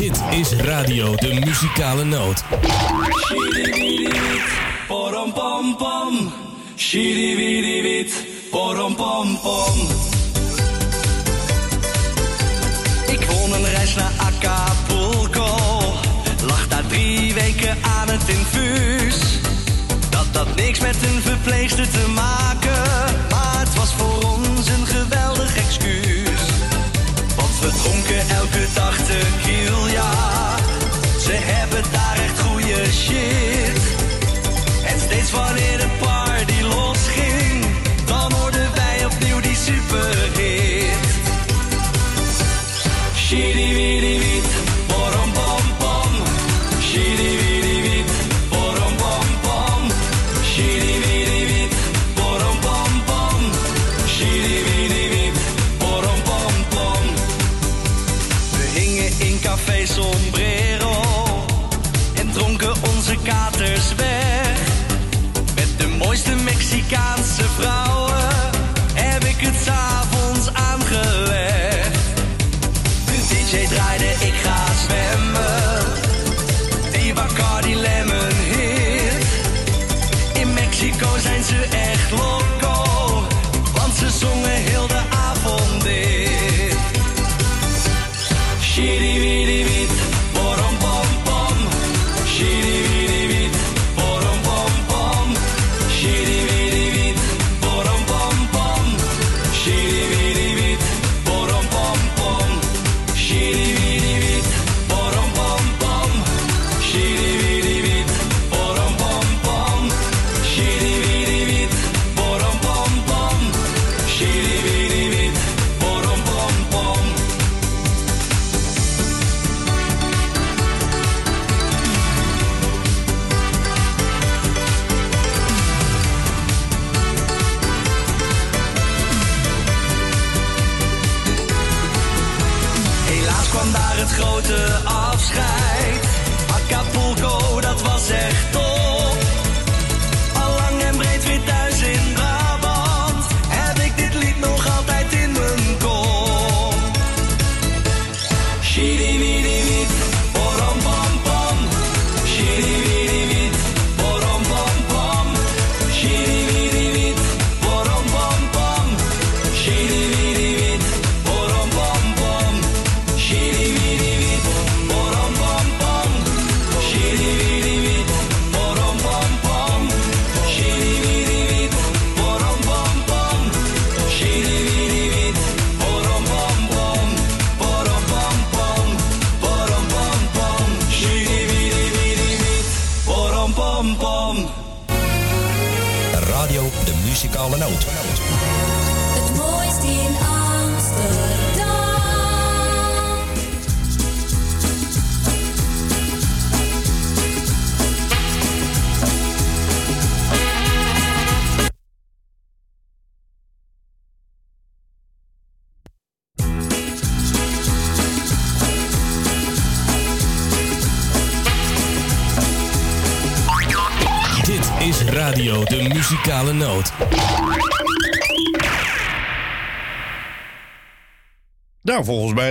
[0.00, 2.44] Dit is Radio de Muzikale Noot.
[4.88, 6.32] Porom pom pom,
[6.76, 9.88] shiri wiri wit, porom pom pom.
[13.06, 15.56] Ik won een reis naar Acapulco,
[16.46, 19.38] lag daar drie weken aan het infuus.
[20.10, 22.82] Dat had niks met een verpleegster te maken,
[23.30, 26.29] maar het was voor ons een geweldig excuus.
[28.28, 30.10] Elke dag tequila,
[31.20, 33.80] ze hebben daar echt goede shit.
[34.84, 37.66] En steeds wanneer de party losging,
[38.06, 41.08] dan hoorden wij opnieuw die superhit.
[43.16, 43.72] Shitty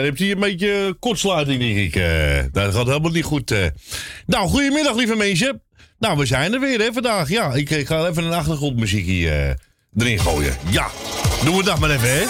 [0.10, 1.96] heeft hij een beetje kortsluiting, denk ik.
[1.96, 3.52] Eh, dat gaat helemaal niet goed.
[3.52, 3.66] eh.
[4.26, 5.62] Nou, goedemiddag, lieve mensen.
[6.00, 7.30] Nou, we zijn er weer, hè, vandaag.
[7.30, 10.56] Ja, ik, ik ga even een achtergrondmuziekje eh, erin gooien.
[10.70, 10.88] Ja,
[11.44, 12.24] doen we dat maar even, hè.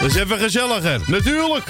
[0.00, 1.64] Dat is even gezelliger, natuurlijk.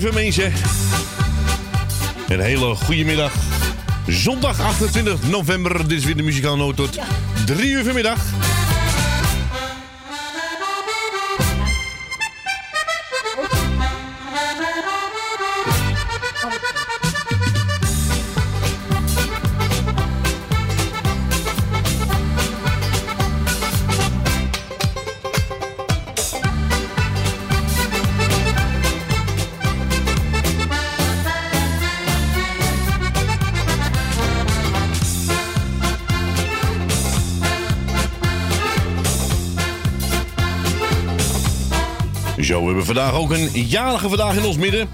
[0.00, 0.52] Lieve mensen.
[2.28, 3.32] Een hele goede middag.
[4.06, 5.88] Zondag 28 november.
[5.88, 6.98] Dit is weer de muzikale noot tot
[7.46, 8.18] 3 uur vanmiddag.
[42.96, 44.88] Vandaag ook een jarige vandaag in ons midden.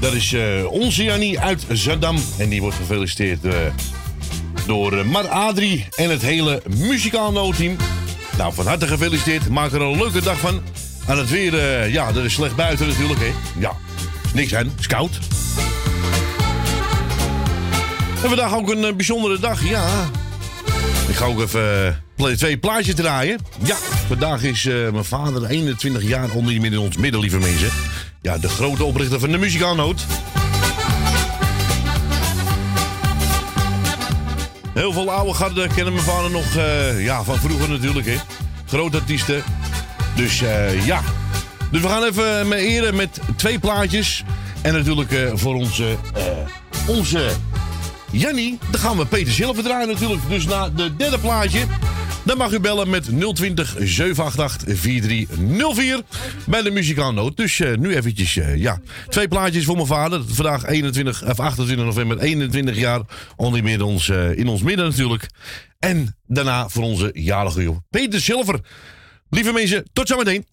[0.00, 2.18] Dat is eh, onze Jannie uit Zandam.
[2.38, 3.54] En die wordt gefeliciteerd eh,
[4.66, 7.76] door eh, Mar Adrie en het hele muzikaal noodteam.
[8.38, 9.48] Nou, van harte gefeliciteerd.
[9.48, 10.60] Maak er een leuke dag van.
[11.06, 13.32] Aan het weer, ja, dat is slecht buiten natuurlijk, hè.
[13.58, 13.76] Ja,
[14.24, 15.18] is niks aan, is koud.
[18.22, 20.10] En vandaag ook een bijzondere dag, ja.
[21.08, 22.02] Ik ga ook even
[22.36, 23.38] twee plaatjes draaien.
[23.62, 23.76] Ja,
[24.16, 27.68] vandaag is eh, mijn vader 21 jaar onder in ons midden, lieve mensen.
[28.22, 30.06] Ja, de grote oprichter van de muzikaalnoot.
[34.74, 38.16] Heel veel oude garden kennen mijn vader nog eh, ja, van vroeger natuurlijk, hè.
[38.66, 39.42] Grote artiesten.
[40.16, 41.02] Dus eh, ja.
[41.70, 44.24] Dus we gaan even me eren met twee plaatjes.
[44.62, 45.96] En natuurlijk voor onze,
[46.86, 47.30] onze
[48.10, 50.20] Jannie, dan gaan we Peter Zilver draaien natuurlijk.
[50.28, 51.60] Dus na de derde plaatje,
[52.22, 56.00] dan mag u bellen met 020 788 4304
[56.46, 57.36] bij de muzikaannoot.
[57.36, 60.22] Dus eh, nu eventjes, eh, ja, twee plaatjes voor mijn vader.
[60.26, 63.00] Vandaag 21, of 28 november, 21 jaar
[63.36, 63.80] ongeveer
[64.10, 65.26] eh, in ons midden natuurlijk.
[65.78, 68.60] En daarna voor onze jarige joh, Peter Zilver.
[69.30, 70.46] Lieve mensen, tot zometeen.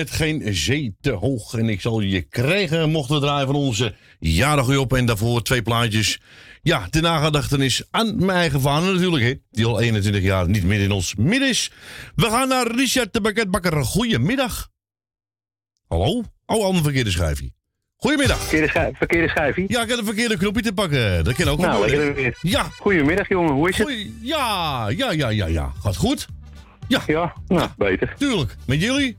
[0.00, 1.54] met geen zee te hoog.
[1.54, 4.92] En ik zal je krijgen mochten we draaien van onze jarige op.
[4.92, 6.20] En daarvoor twee plaatjes.
[6.62, 9.24] Ja, de nagedachtenis aan mijn eigen vader natuurlijk.
[9.24, 11.72] Hè, die al 21 jaar niet meer in ons midden is.
[12.14, 13.84] We gaan naar Richard de Bakketbakker.
[13.84, 14.68] Goedemiddag.
[15.88, 16.22] Hallo?
[16.46, 17.52] Oh, ander verkeerde schijfje.
[17.96, 18.38] Goedemiddag.
[18.38, 19.64] Verkeerde, schijf, verkeerde.
[19.66, 21.24] Ja, ik heb een verkeerde knopje te pakken.
[21.24, 21.90] Dat kan ook nou.
[21.90, 22.38] Weer.
[22.42, 22.62] Ja.
[22.62, 23.52] Goedemiddag, jongen.
[23.52, 24.06] Hoe is het?
[24.20, 25.72] Ja, ja, ja, ja, ja.
[25.82, 26.26] Gaat goed?
[26.88, 27.02] Ja.
[27.06, 28.14] Ja, nou, beter.
[28.18, 28.56] Tuurlijk.
[28.66, 29.16] Met jullie?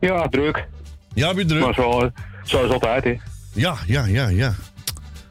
[0.00, 0.66] Ja, druk.
[1.14, 1.64] Ja, je druk?
[1.64, 2.10] Maar zo,
[2.44, 3.16] zoals altijd, hè.
[3.54, 4.54] Ja, ja, ja, ja.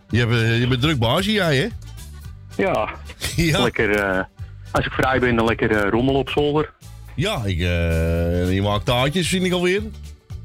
[0.10, 1.68] Je, hebt, eh, je bent druk baasje, jij, hè?
[2.64, 2.90] Ja,
[3.36, 3.64] Ja.
[3.64, 3.96] lekker...
[3.96, 4.24] eh,
[4.72, 6.74] als ik vrij ben, dan lekker eh, rommel op zolder.
[7.16, 9.82] Ja, ik, eh, je maakt taartjes, vind ik alweer.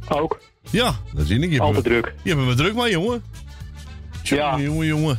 [0.09, 0.41] Ook.
[0.71, 1.51] Ja, dat zie ik.
[1.53, 2.15] Je Altijd me- druk.
[2.23, 3.23] Je hebt me druk mee, jongen.
[4.23, 4.59] Ja.
[4.59, 5.19] Jongen, jongen.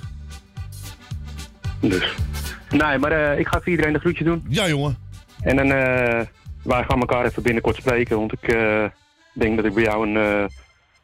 [1.81, 2.13] Dus.
[2.69, 4.45] Nee, maar ik ga voor iedereen een groetje doen.
[4.49, 4.97] Ja, jongen.
[5.41, 6.21] En dan, eh,
[6.65, 8.83] wij gaan elkaar even binnenkort spreken, want ik eh,
[9.33, 10.45] denk dat ik bij jou een eh,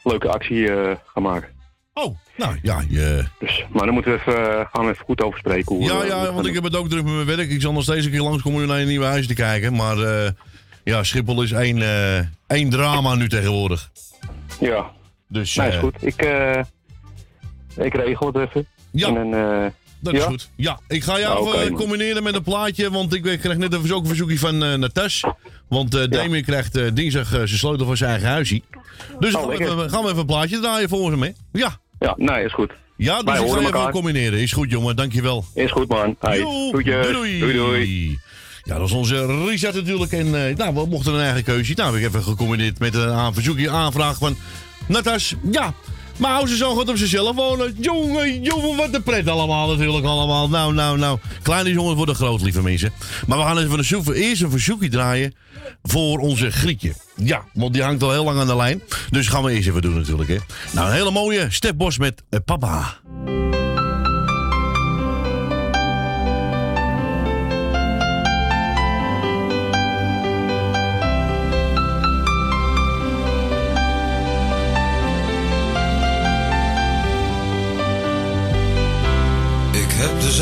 [0.03, 1.49] leuke actie eh, ga maken.
[1.93, 3.25] Oh, nou ja, je...
[3.39, 5.75] Dus, maar dan moeten we even, gaan we even goed over spreken.
[5.75, 7.49] Hoe, Ja, ja, want ik heb het ook druk met mijn werk.
[7.49, 9.75] Ik zal nog steeds een keer langskomen om naar een nieuwe huis te kijken.
[9.75, 9.97] Maar
[10.83, 11.81] ja, Schiphol is één,
[12.47, 13.91] één drama nu tegenwoordig.
[14.59, 14.91] Ja,
[15.27, 15.95] Dus nee, is goed.
[15.99, 16.27] Ik,
[17.75, 18.67] ik regel het even.
[18.91, 19.07] Ja.
[19.07, 20.25] En dan, dat is ja?
[20.25, 20.49] goed.
[20.55, 21.79] Ja, ik ga jou Nou, man.
[21.79, 22.91] combineren met een plaatje.
[22.91, 25.23] Want ik kreeg net een verzoek- verzoekje van eh Natas.
[25.69, 28.61] Want eh Damien krijgt eh, dinsdag eh, zijn sleutel van zijn eigen huisje.
[29.19, 31.59] Dus Oh, gaan, we even, gaan we even een plaatje draaien volgens hem, hè?
[31.59, 31.77] Ja.
[31.99, 32.71] Ja, nee, is goed.
[32.97, 34.39] Ja, dus Wij ik ga even combineren.
[34.39, 34.95] Is goed, jongen.
[34.95, 35.45] Dankjewel.
[35.53, 36.15] Is goed, man.
[36.19, 38.19] Doei, doei, doei.
[38.63, 40.11] Ja, dat is onze Richard natuurlijk.
[40.11, 41.73] En eh, nou, we mochten een eigen keuze.
[41.75, 44.35] Nou, heb ik even gecombineerd met een verzoekje, aanvraag van
[44.87, 45.35] Natas.
[45.51, 45.73] Ja,
[46.21, 47.75] maar hou ze zo goed op zichzelf wonen.
[47.79, 50.49] Jongen, jongen, wat een pret allemaal natuurlijk allemaal.
[50.49, 51.19] Nou, nou, nou.
[51.41, 52.93] Kleine jongens worden groot, lieve mensen.
[53.27, 55.33] Maar we gaan even een zoek, eerst een verzoekje draaien
[55.83, 56.93] voor onze Grietje.
[57.15, 58.81] Ja, want die hangt al heel lang aan de lijn.
[59.09, 60.37] Dus gaan we eerst even doen natuurlijk, hè.
[60.71, 62.99] Nou, een hele mooie stepbos met eh, papa.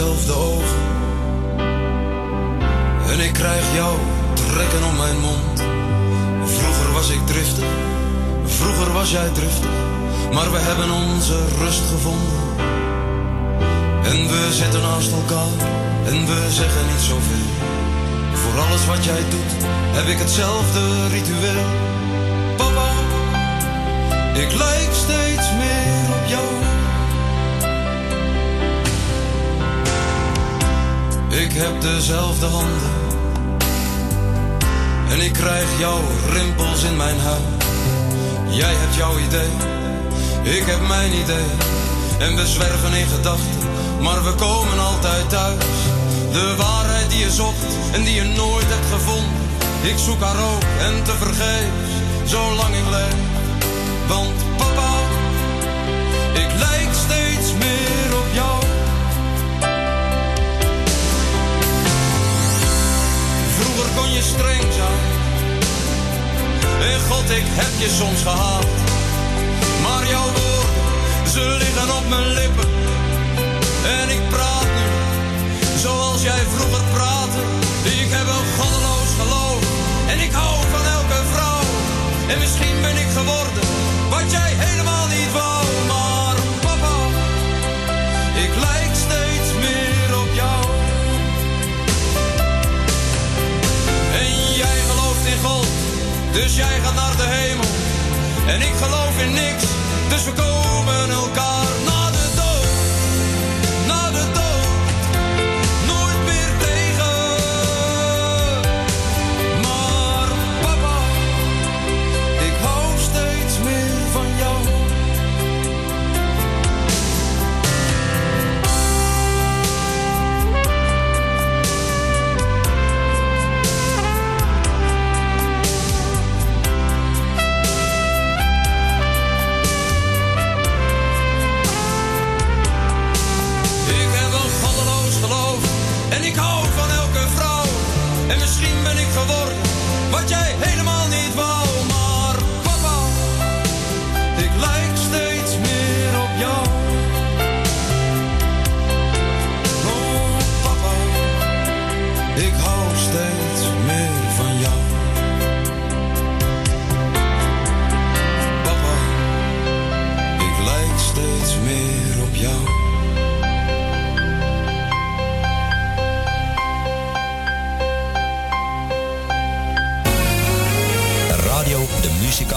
[0.04, 1.00] Ogen
[3.12, 3.98] en ik krijg jou
[4.34, 5.64] trekken om mijn mond.
[6.44, 7.66] Vroeger was ik driftig,
[8.46, 9.70] vroeger was jij driftig,
[10.34, 12.40] maar we hebben onze rust gevonden.
[14.04, 15.56] En we zitten naast elkaar
[16.06, 17.50] en we zeggen niet zoveel.
[18.34, 19.54] Voor alles wat jij doet
[19.98, 21.66] heb ik hetzelfde ritueel.
[22.58, 22.90] Papa,
[24.34, 25.29] ik lijk steeds
[31.30, 32.92] Ik heb dezelfde handen.
[35.10, 37.64] En ik krijg jouw rimpels in mijn huid.
[38.50, 39.52] Jij hebt jouw idee,
[40.58, 41.50] ik heb mijn idee.
[42.20, 43.60] En we zwerven in gedachten,
[44.00, 45.64] maar we komen altijd thuis.
[46.32, 49.48] De waarheid die je zocht en die je nooit hebt gevonden.
[49.82, 51.92] Ik zoek haar ook en te vergeefs,
[52.24, 53.20] zolang ik leef.
[54.08, 54.92] Want papa,
[56.34, 58.69] ik lijk steeds meer op jou.
[64.22, 65.00] Streng zijn.
[66.92, 68.66] En God, ik heb je soms gehaald.
[69.84, 72.70] Maar jouw woorden, ze liggen op mijn lippen.
[74.00, 74.88] En ik praat nu,
[75.86, 77.42] zoals jij vroeger praatte.
[77.84, 79.62] Ik heb een goddeloos geloof.
[80.12, 81.64] En ik hou van elke vrouw.
[82.32, 83.64] En misschien ben ik geworden,
[84.10, 84.79] wat jij helemaal
[96.50, 97.70] dus jij gaat naar de hemel.
[98.48, 99.64] En ik geloof in niks,
[100.10, 101.49] dus we komen elkaar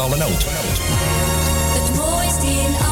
[0.09, 0.45] muzikale noot.
[1.75, 2.91] Het mooiste in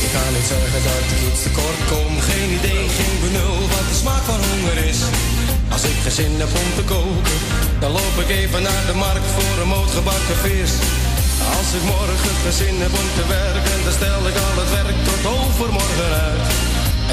[0.00, 2.20] Ik kan niet zorgen dat ik iets tekort kom.
[2.20, 5.17] Geen idee, geen benul wat de smaak van honger is.
[5.78, 7.38] Als ik geen zin heb om te koken,
[7.82, 10.72] dan loop ik even naar de markt voor een moot gebakken vis.
[11.56, 14.98] Als ik morgen geen zin heb om te werken, dan stel ik al het werk
[15.08, 16.46] tot overmorgen uit.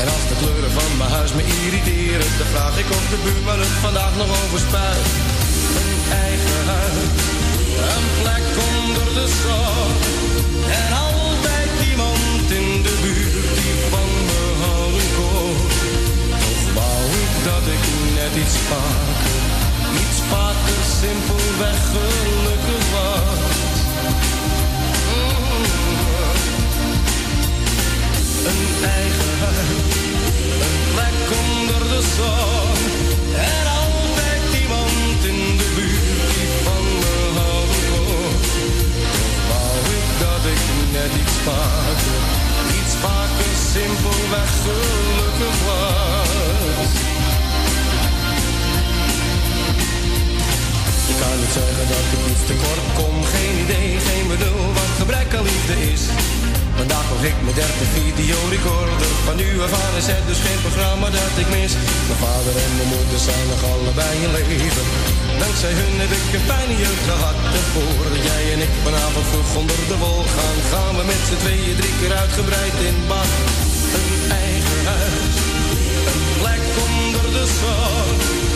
[0.02, 3.60] En als de kleuren van mijn huis me irriteren, dan vraag ik of de buurman
[3.66, 5.06] het vandaag nog overspuit.
[5.82, 5.96] Een
[6.28, 6.98] eigen huis,
[7.94, 9.90] een plek onder de zon.
[10.80, 10.92] En
[18.26, 19.42] net iets vaker,
[20.02, 23.54] iets vaker simpelweg gelukkig was.
[28.50, 28.64] Een
[28.98, 29.96] eigen huis,
[30.66, 32.78] een plek onder de zon.
[33.50, 38.34] En altijd iemand in de buurt die van me houden kon.
[39.50, 40.64] Wou ik dat ik
[40.98, 42.20] net iets vaker,
[42.80, 45.55] iets vaker simpelweg gelukkig
[51.16, 55.30] Ik kan niet zeggen dat ik iets tekort kom, geen idee, geen bedoel wat gebrek
[55.38, 56.04] aan liefde is.
[56.80, 59.12] Vandaag kocht ik mijn derde videorecorder.
[59.28, 61.74] Van nu af aan is het dus geen programma dat ik mis.
[62.08, 64.86] Mijn vader en mijn moeder zijn nog allebei in leven.
[65.44, 67.38] Dankzij hun heb ik een fijne jeugd gehad.
[67.74, 71.78] Voordat jij en ik vanavond vroeg onder de wol gaan, gaan we met z'n tweeën
[71.80, 73.32] drie keer uitgebreid in bad.
[74.00, 74.14] Een
[74.46, 75.36] eigen huis,
[76.12, 78.55] een plek onder de zon.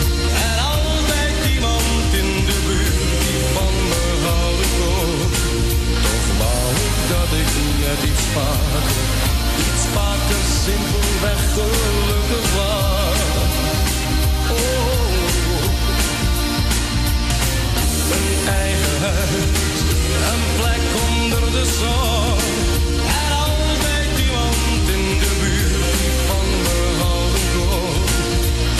[7.10, 7.50] Dat ik
[7.82, 8.84] net iets vaker,
[9.64, 13.18] iets vaker simpelweg gelukkig was.
[14.56, 15.02] Oh,
[18.16, 18.30] een
[18.62, 19.80] eigen huis,
[20.30, 22.38] een plek onder de zon.
[23.20, 27.94] En altijd iemand in de buurt die van me houden kon.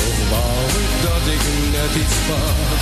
[0.00, 1.42] Toch wou ik dat ik
[1.74, 2.80] net iets vaker,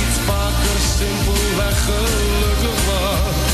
[0.00, 3.49] iets vaker simpelweg gelukkig was.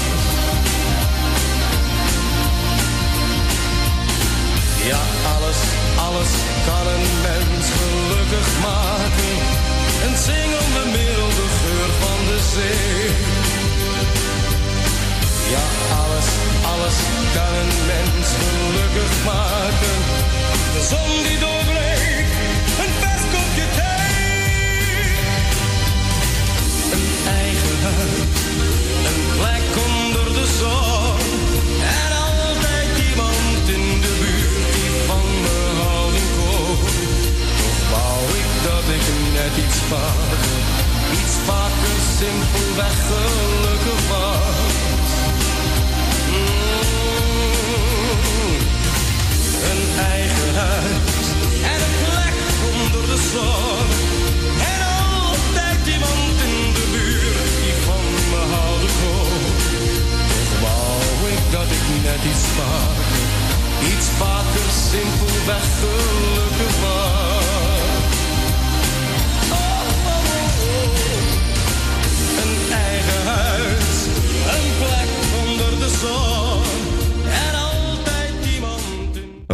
[4.87, 5.03] Ja,
[5.35, 5.61] alles,
[6.07, 6.33] alles
[6.67, 9.35] kan een mens gelukkig maken.
[10.05, 13.09] Een singel de milde geur van de zee.
[15.55, 15.65] Ja,
[16.03, 16.29] alles,
[16.73, 16.97] alles
[17.37, 19.97] kan een mens gelukkig maken.
[20.75, 21.96] De zon die doorbreekt,
[39.57, 40.45] iets vaker,
[41.13, 45.11] iets vaker simpelweg gelukkig was.
[46.31, 46.67] Mm.
[49.71, 49.83] Een
[50.15, 51.27] eigen huis
[51.73, 52.37] en een plek
[52.73, 53.89] onder de zon.
[54.73, 54.81] En
[55.13, 59.43] altijd iemand in de buurt die van me houden kon.
[60.33, 63.25] Toch wou ik dat ik net iets vaker,
[63.93, 67.66] iets vaker simpelweg gelukkig was.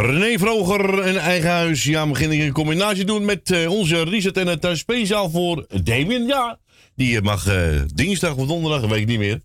[0.02, 1.84] René Vroger, een eigen huis.
[1.84, 5.66] Ja, we beginnen een combinatie doen met eh, onze Richard en het uh, speciaal voor
[5.82, 6.26] Damien.
[6.26, 6.58] Ja,
[6.94, 9.40] die eh, mag eh, dinsdag of donderdag, weet ik niet meer.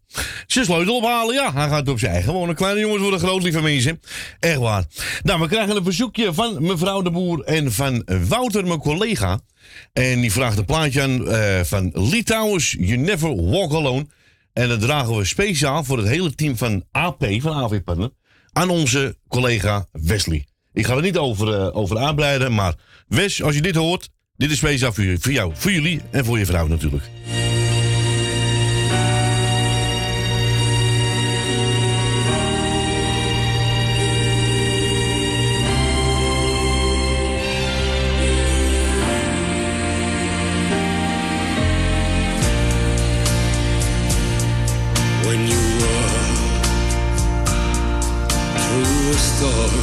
[0.47, 1.35] Zijn sleutel ophalen.
[1.35, 2.55] Ja, hij gaat op zijn eigen wonen.
[2.55, 3.99] Kleine jongens worden groot, lieve mensen.
[4.39, 4.85] Echt waar.
[5.23, 9.39] Nou, we krijgen een verzoekje van mevrouw de Boer en van Wouter, mijn collega.
[9.93, 14.07] En die vraagt een plaatje aan eh, van Litouwers, You Never Walk Alone.
[14.53, 17.81] En dat dragen we speciaal voor het hele team van AP, van AV
[18.57, 20.45] aan onze collega Wesley.
[20.73, 22.75] Ik ga er niet over, eh, over aanbreiden, maar
[23.07, 26.39] Wes, als je dit hoort, dit is speciaal voor, voor jou, voor jullie en voor
[26.39, 27.03] je vrouw natuurlijk.
[49.37, 49.73] Storm.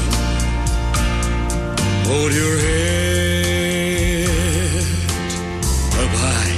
[2.08, 4.28] Hold your head
[6.02, 6.54] up high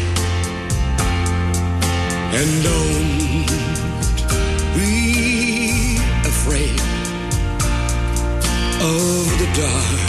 [2.38, 3.48] and don't
[4.76, 4.90] be
[6.32, 6.80] afraid
[8.92, 10.00] of the dark.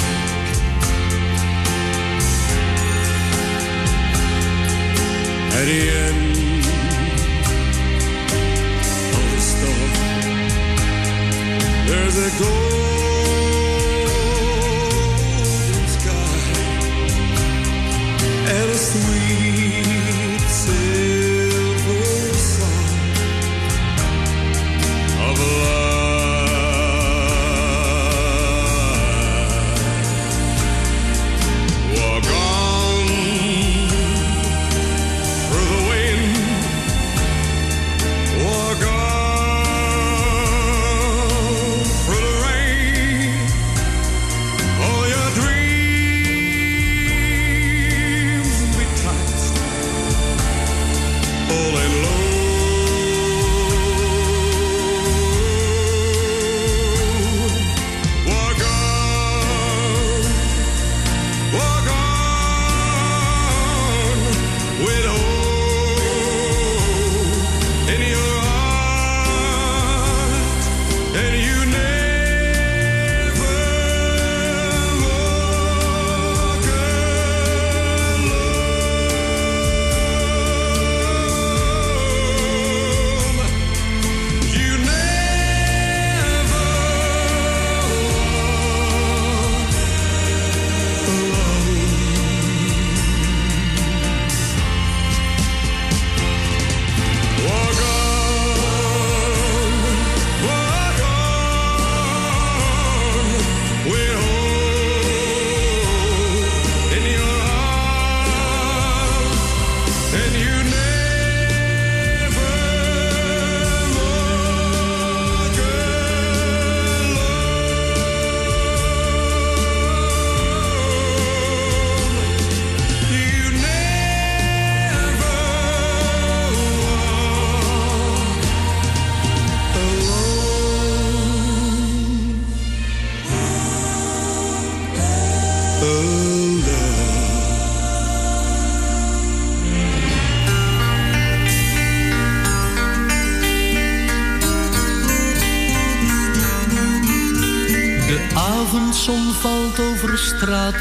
[5.58, 6.17] At the end
[12.18, 14.08] the golden
[15.88, 16.38] sky.
[18.56, 19.17] And a sweet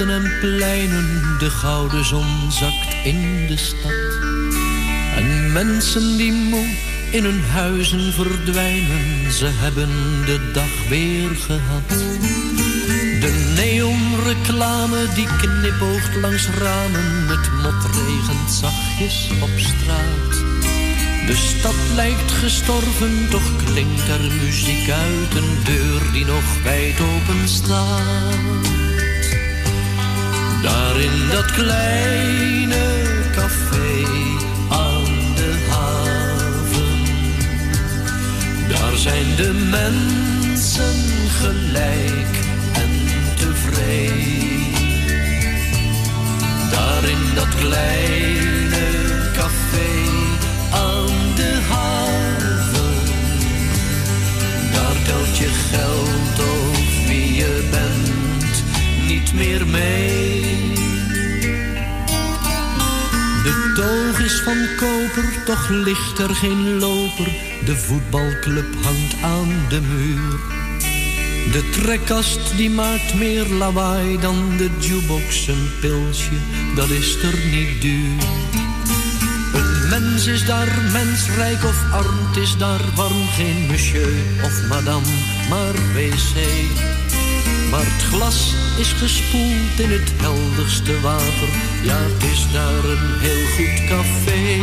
[0.01, 4.19] en pleinen, de gouden zon zakt in de stad.
[5.17, 6.67] En mensen die moe
[7.11, 9.89] in hun huizen verdwijnen, ze hebben
[10.25, 11.89] de dag weer gehad.
[13.21, 20.45] De neonreclame die knipoogt langs ramen, het mot regent zachtjes op straat.
[21.27, 27.49] De stad lijkt gestorven, toch klinkt er muziek uit een deur die nog wijd open
[27.49, 28.76] staat.
[30.67, 32.85] Daar in dat kleine
[33.35, 34.05] café
[34.69, 37.05] aan de haven,
[38.69, 40.97] daar zijn de mensen
[41.41, 42.35] gelijk
[42.73, 42.91] en
[43.37, 44.73] tevreden.
[46.71, 48.87] Daar in dat kleine
[49.33, 49.91] café
[50.71, 52.97] aan de haven.
[54.73, 58.65] Daar telt je geld of wie je bent
[59.07, 60.56] niet meer mee.
[63.77, 67.27] Toog is van koper, toch ligt er geen loper.
[67.65, 70.39] De voetbalclub hangt aan de muur.
[71.53, 75.47] De trekkast die maakt meer lawaai dan de jukebox.
[75.47, 76.39] Een pilsje,
[76.75, 78.23] dat is er niet duur.
[79.55, 83.29] Een mens is daar mensrijk of arm, is daar warm.
[83.37, 85.13] Geen monsieur of madame,
[85.49, 86.35] maar wc.
[87.71, 91.66] Maar het glas is gespoeld in het helderste water.
[91.83, 91.99] Ja,
[92.33, 94.61] is daar een heel goed café.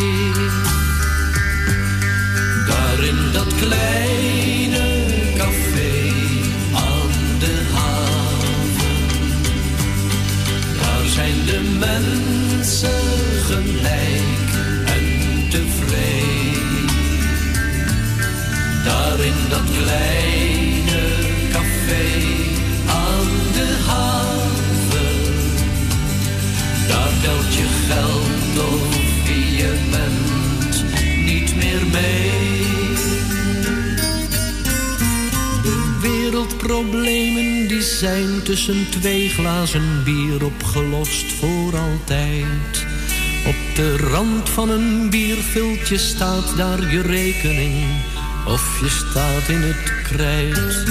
[2.67, 5.06] Daar in dat kleine
[5.38, 6.12] café
[6.73, 8.97] aan de haven.
[10.80, 13.02] Daar zijn de mensen
[13.45, 14.52] gelijk
[14.86, 16.88] en tevreden.
[18.84, 20.22] Daar in dat kleine
[28.57, 30.85] of wie je bent
[31.25, 32.31] niet meer mee.
[35.61, 42.85] De wereldproblemen die zijn tussen twee glazen bier opgelost voor altijd.
[43.47, 47.73] Op de rand van een bierviltje staat daar je rekening
[48.47, 50.83] of je staat in het krijt.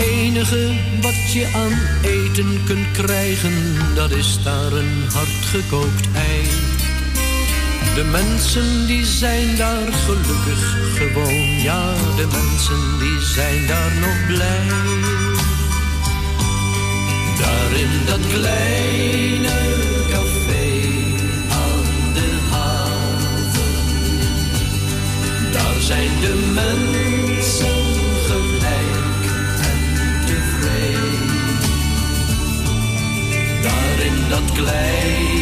[0.00, 3.52] Enige wat je aan eten kunt krijgen,
[3.94, 6.48] dat is daar een hardgekookt ei.
[7.94, 14.66] De mensen die zijn daar gelukkig gewoon, ja, de mensen die zijn daar nog blij.
[17.38, 19.58] Daar in dat kleine
[20.10, 20.68] café
[21.48, 23.72] aan de haven,
[25.52, 26.89] daar zijn de mensen
[34.56, 35.39] Daar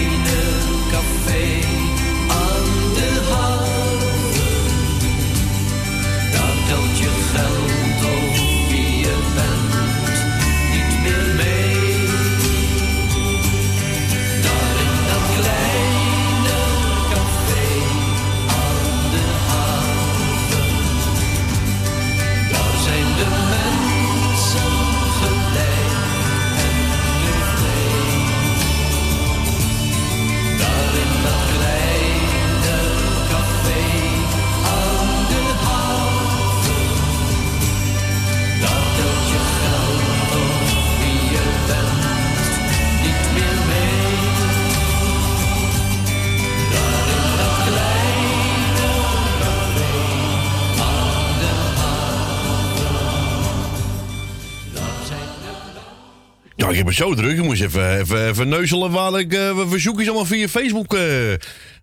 [56.70, 57.38] ik heb het zo druk.
[57.38, 61.31] Ik moest even, even, even neuzelen waar ik eh, wat verzoekjes allemaal via Facebook eh,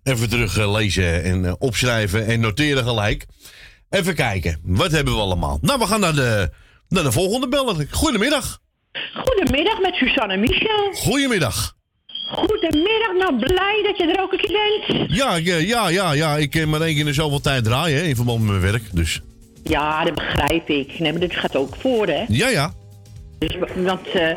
[0.02, 3.26] even terug eh, lezen en eh, opschrijven en noteren gelijk.
[3.90, 5.58] Even kijken, wat hebben we allemaal?
[5.62, 6.50] Nou, we gaan naar de,
[6.88, 7.86] naar de volgende beller.
[7.90, 8.58] Goedemiddag.
[9.14, 10.92] Goedemiddag met Susanne Michel.
[10.92, 11.74] Goedemiddag.
[12.30, 15.10] Goedemiddag, nou blij dat je er ook een keer bent.
[15.10, 16.36] Ja, ja, ja, ja, ja.
[16.36, 18.60] ik kan maar één keer in de zoveel tijd draaien hè, in verband met mijn
[18.72, 18.82] werk.
[18.92, 19.20] Dus
[19.62, 20.98] Ja, dat begrijp ik.
[20.98, 22.24] Nee, maar dit gaat ook voor, hè?
[22.28, 22.72] ja, ja.
[23.38, 24.36] Dus, want eh,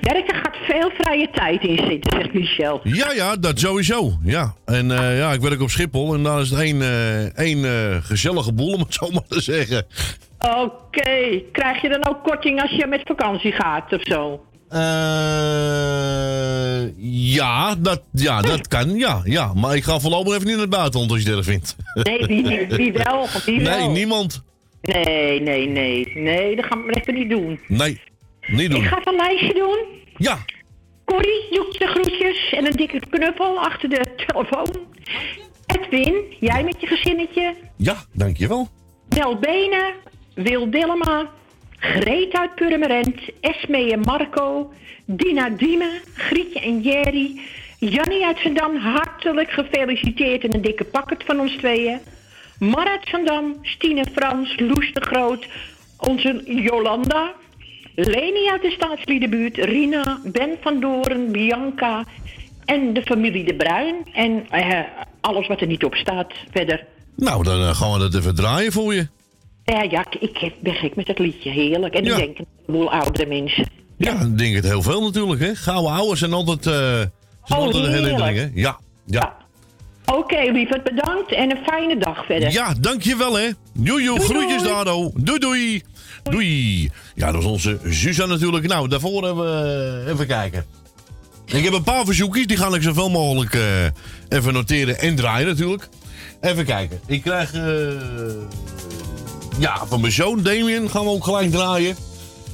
[0.00, 2.80] werken gaat veel vrije tijd in zitten, zegt Michel.
[2.82, 4.12] Ja, ja, dat sowieso.
[4.24, 4.54] Ja.
[4.64, 8.52] En eh, ja, ik werk op Schiphol en daar is het één, eh, één gezellige
[8.52, 9.86] boel, om het zo maar te zeggen.
[10.38, 14.44] Oké, krijg je dan ook korting als je met vakantie gaat of zo?
[17.32, 19.54] Ja, dat, ja, dat kan, ja, ja.
[19.54, 21.76] Maar ik ga voorlopig even niet naar het buitenland als je dat vindt.
[21.94, 23.26] Nee, wie, wie, wie wel?
[23.44, 23.90] Wie Nee, wel?
[23.90, 24.42] niemand.
[24.82, 26.12] Nee, nee, nee.
[26.14, 27.60] Nee, dat gaan we even niet doen.
[27.68, 28.00] Nee,
[28.46, 28.82] niet doen.
[28.82, 29.78] Ik ga een lijstje doen.
[30.16, 30.38] Ja.
[31.04, 34.68] Corrie doet de groetjes en een dikke knuffel achter de telefoon.
[35.66, 37.54] Edwin, jij met je gezinnetje.
[37.76, 38.68] Ja, dankjewel.
[39.08, 39.94] Del Benen,
[40.34, 41.30] Wil Dillema,
[41.78, 44.72] Greet uit Purmerend, Esme en Marco,
[45.06, 47.40] Dina Diemen, Grietje en Jerry,
[47.78, 52.00] Jannie uit Zandam, hartelijk gefeliciteerd en een dikke pakket van ons tweeën.
[52.58, 55.46] Mar uit Zandam, Stine Frans, Loes de Groot,
[55.96, 57.32] onze Jolanda,
[57.94, 62.04] Leni uit de staatsliedenbuurt, Rina, Ben van Doren, Bianca
[62.64, 63.94] en de familie De Bruin.
[64.12, 64.78] En eh,
[65.20, 66.86] alles wat er niet op staat verder.
[67.16, 69.08] Nou, dan eh, gaan we dat even draaien voor je.
[69.64, 71.50] Ja, ja, ik, ik ben gek met dat liedje.
[71.50, 71.94] Heerlijk.
[71.94, 72.10] En Ja.
[72.12, 73.66] ik denk een heleboel oudere mensen.
[73.96, 75.54] Ja, ik denk het heel veel natuurlijk, hè.
[75.54, 76.72] Gouden ouders zijn altijd, eh
[77.44, 78.48] zijn Oh, altijd een herinnering, hè.
[78.54, 79.36] Ja, ja.
[80.06, 82.52] Oké, lieverd, bedankt en een fijne dag verder.
[82.52, 83.50] Ja, dankjewel, hè.
[83.72, 84.62] Joe, joe, Doei, groetjes.
[84.62, 85.10] Dado.
[85.14, 85.82] Doei, doei.
[86.22, 86.90] Doei.
[87.14, 88.66] Ja, dat is onze Suzanne natuurlijk.
[88.66, 90.10] Nou, daarvoor hebben we...
[90.12, 90.64] Even kijken.
[91.46, 92.46] Ik heb een paar verzoekjes.
[92.46, 93.84] Die ga ik zoveel mogelijk eh,
[94.28, 95.88] even noteren en draaien natuurlijk.
[96.40, 97.00] Even kijken.
[97.06, 97.54] Ik krijg...
[97.54, 97.62] eh,
[99.58, 101.96] ja, van mijn zoon Damien gaan we ook gelijk draaien.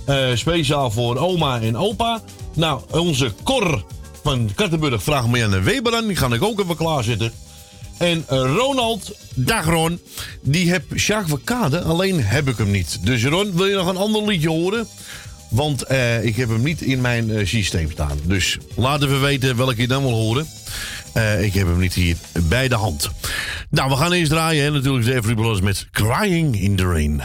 [0.07, 2.21] Eh, speciaal voor oma en opa.
[2.55, 3.85] Nou, onze Cor
[4.23, 6.07] van Kattenburg vraagt Marianne Weber aan.
[6.07, 7.33] Die ga ik ook even klaarzetten.
[7.99, 10.01] En eh, Ronald, dag Ron,
[10.41, 12.99] die heb Jacques Verkade, alleen heb ik hem niet.
[13.03, 14.87] Dus Ron, wil je nog een ander liedje horen?
[15.51, 18.19] Want eh, ik heb hem niet in mijn eh, systeem staan.
[18.23, 20.47] Dus laat even weten welke je dan wil horen.
[21.41, 22.17] Ik heb hem niet hier
[22.49, 23.11] bij de hand.
[23.71, 24.65] Nou, we gaan eerst draaien.
[24.65, 24.71] Hè?
[24.71, 27.23] Natuurlijk de Every Brothers met Crying in the Rain.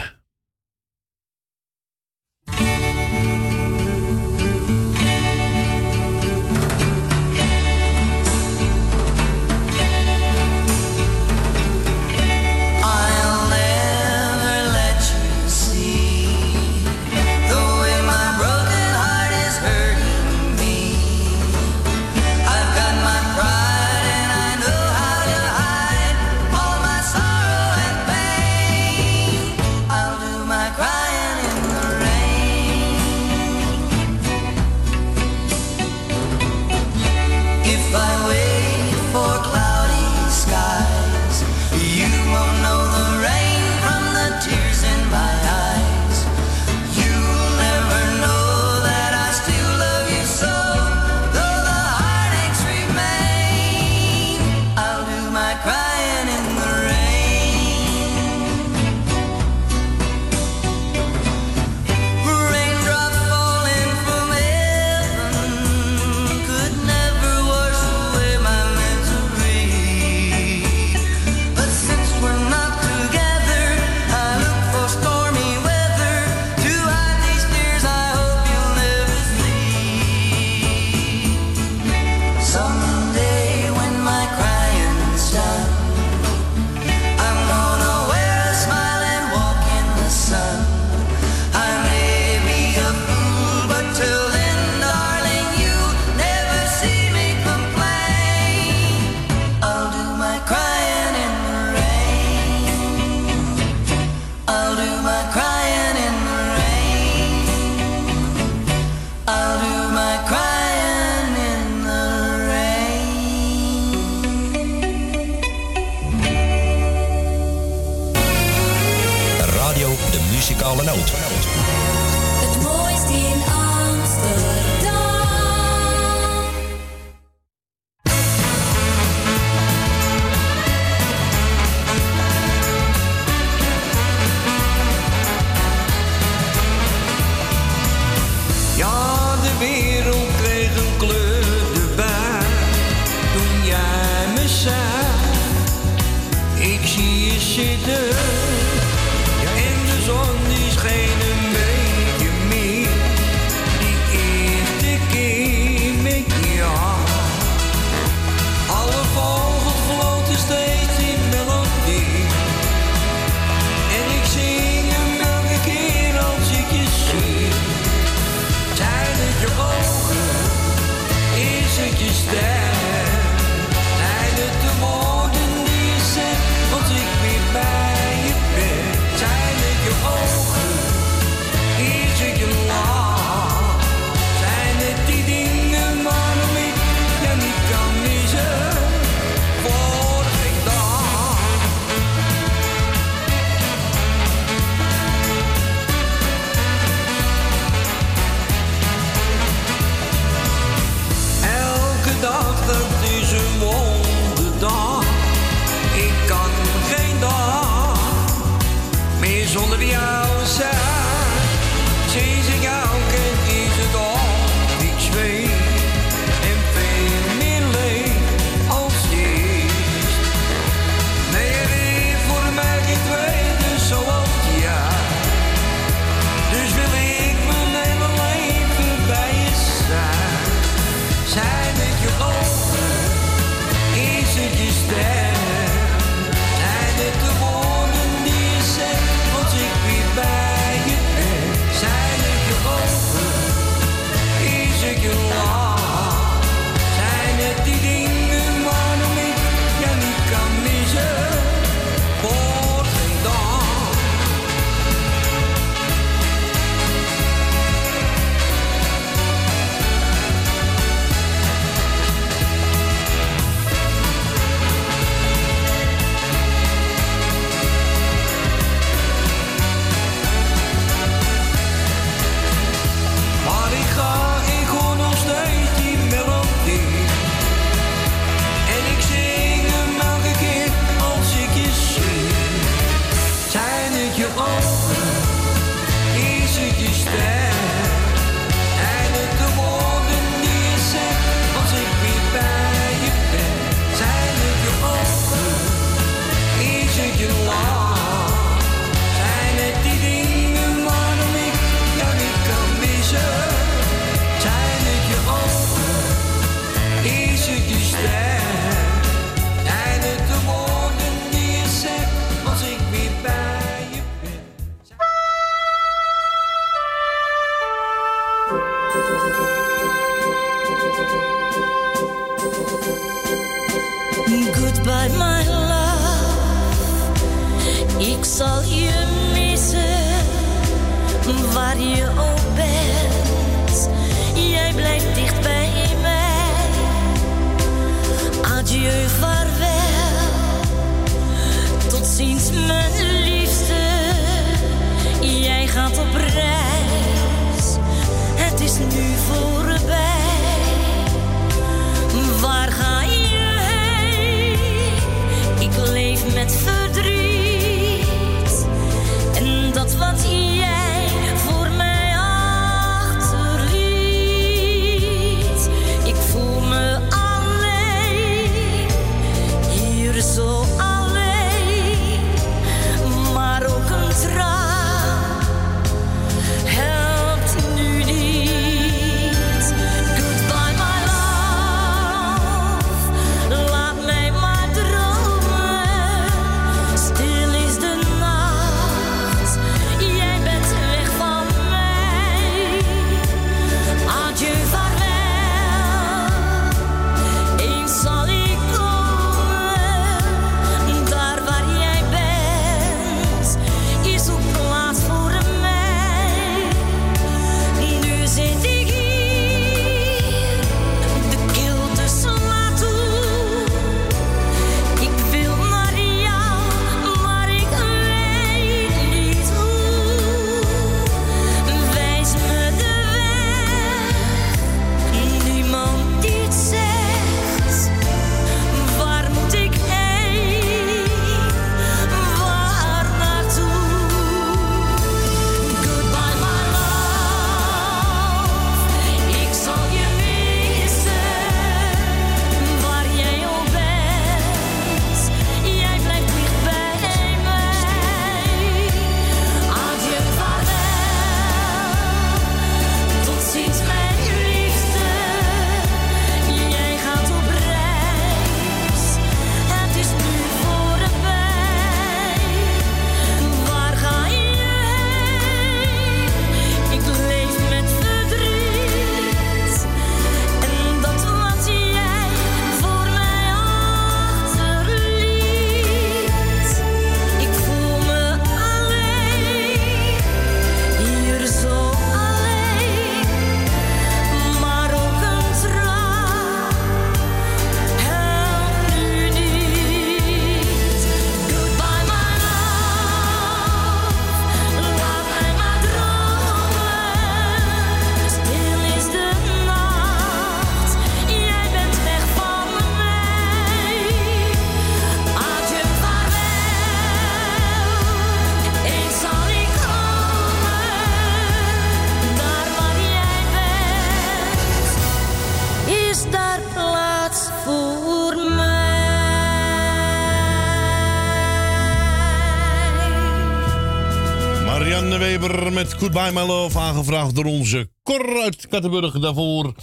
[526.14, 526.80] Goodbye My Love.
[526.80, 529.20] Aangevraagd door onze Cor uit Kattenburg.
[529.20, 529.74] Daarvoor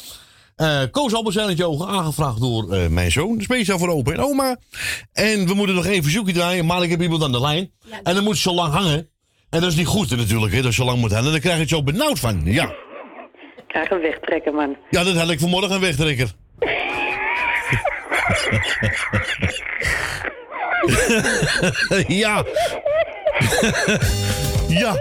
[0.57, 3.41] eh Koos Albert ogen aangevraagd door eh, mijn zoon.
[3.41, 4.57] Speciaal voor opa en oma.
[5.13, 6.67] En we moeten nog even verzoekje draaien.
[6.67, 7.73] Maar ik heb iemand aan de lijn.
[8.03, 9.09] En dan moet ze zo lang hangen.
[9.51, 11.31] En dat is niet goed natuurlijk, hè, dat je zo lang moet hangen.
[11.31, 12.41] Dan krijg je het zo benauwd van.
[12.45, 12.65] Ja,
[13.57, 14.77] Ik krijg een wegtrekker, man.
[14.91, 16.33] ja dat had ik vanmorgen een wegtrekker.
[22.23, 22.45] ja.
[24.83, 24.95] ja.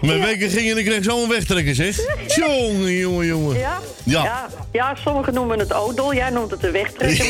[0.00, 1.96] Mijn weken gingen en ik kreeg zo'n wegtrekker, zeg.
[2.36, 3.58] Jongen, jongen, jongen.
[3.58, 3.78] Ja?
[4.02, 4.24] Ja.
[4.24, 4.48] ja?
[4.72, 6.14] ja, sommigen noemen het odel.
[6.14, 7.26] Jij noemt het een wegtrekker.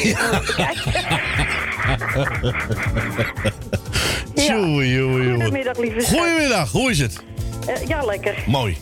[4.35, 5.35] Jongen, jongen, jongen.
[5.35, 6.19] Goedemiddag, lieve schat.
[6.19, 7.23] Goedemiddag, hoe is het?
[7.67, 8.35] Eh, ja, lekker.
[8.47, 8.77] Mooi.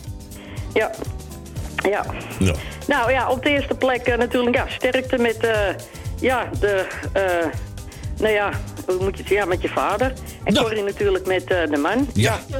[0.73, 0.91] Ja.
[1.89, 2.05] Ja.
[2.39, 2.53] Ja.
[2.87, 5.59] Nou ja, op de eerste plek eh, natuurlijk ja, sterkte met eh,
[6.19, 7.45] ja, de, eh,
[8.17, 8.51] nou ja,
[8.85, 10.13] hoe moet je het ja, met je vader.
[10.43, 12.07] En Corrie natuurlijk met de man.
[12.13, 12.39] Ja.
[12.47, 12.57] Ja,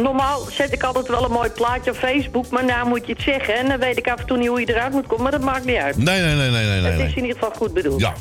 [0.00, 3.22] normaal zet ik altijd wel een mooi plaatje op Facebook, maar nou moet je het
[3.22, 3.54] zeggen.
[3.54, 5.40] En dan weet ik af en toe niet hoe je eruit moet komen, maar dat
[5.40, 5.96] maakt niet uit.
[5.96, 6.90] Nee, nee, nee, nee, nee, nee.
[6.90, 8.00] Het is in ieder geval goed bedoeld.
[8.00, 8.12] Ja.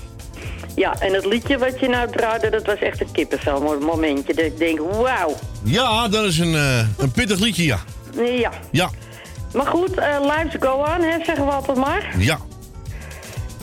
[0.75, 4.33] Ja, en het liedje wat je nou draaide, dat was echt een kippenvel momentje.
[4.33, 5.35] Dat ik denk, wauw.
[5.63, 7.77] Ja, dat is een, eh, een pittig liedje, ja.
[8.15, 8.51] Ja.
[8.71, 8.89] Ja,
[9.53, 12.15] Maar goed, eh lives go on, hè, zeggen we altijd maar.
[12.17, 12.37] ja.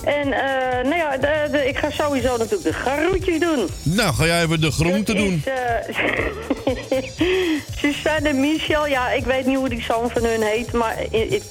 [0.05, 3.69] En eh, nou ja, de, de- ik ga sowieso natuurlijk de garroetjes doen.
[3.83, 5.43] Nou, ga jij even de groente doen.
[5.89, 7.03] Is, eh,
[7.81, 11.43] Suzanne Michel, ja, ik weet niet hoe die zoon van hun heet, maar in, in,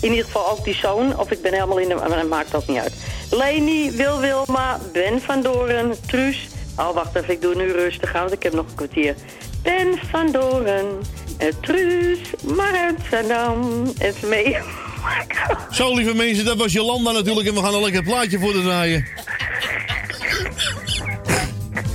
[0.00, 1.18] in ieder geval ook die zoon.
[1.18, 1.94] Of ik ben helemaal in de...
[1.94, 2.92] Maar dat maakt ook niet uit.
[3.30, 6.48] Leni, Wil Wilma, Ben van Doren, Truus.
[6.78, 9.14] Oh, wacht even, ik doe nu rustig aan, want ik heb nog een kwartier.
[9.62, 10.86] Ben van Doren,
[11.38, 14.56] eh, Truus, Marit Zandam, Esmee.
[15.70, 17.48] Zo, lieve mensen, dat was Jolanda natuurlijk.
[17.48, 19.06] En we gaan een lekker plaatje voor de draaien.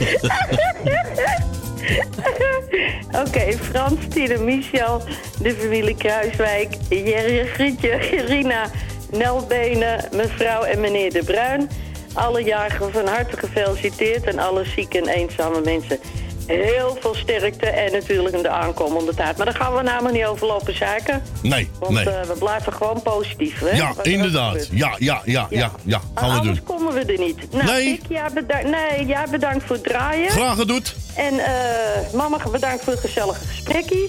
[3.27, 5.01] Oké, Frans, Tine, Michel,
[5.41, 7.95] de familie Kruiswijk, Jerry, Grietje,
[8.27, 8.69] Rina,
[9.11, 11.69] Nelbenen, mevrouw en meneer De Bruin.
[12.13, 15.99] Alle jarigen van harte gefeliciteerd en alle zieke en eenzame mensen.
[16.47, 19.37] Heel veel sterkte en natuurlijk de aankomende tijd.
[19.37, 21.21] Maar daar gaan we namelijk niet over lopen zaken.
[21.41, 22.09] Nee, Want nee.
[22.09, 23.69] eh, we blijven gewoon positief, hè?
[23.69, 24.49] Ja, er inderdaad.
[24.51, 24.69] gebeurt.
[24.71, 26.01] Ja, ja, ja, ja, ja.
[26.15, 26.65] Gaan we Anders doen.
[26.77, 27.51] komen we er niet.
[27.51, 27.87] Nou, Nee.
[27.87, 30.29] Ik, ja, bedankt, nee, jij bedankt voor het draaien.
[30.29, 30.81] Graag gedaan.
[31.15, 34.07] En eh, mama, bedankt voor het gezellige gesprekje.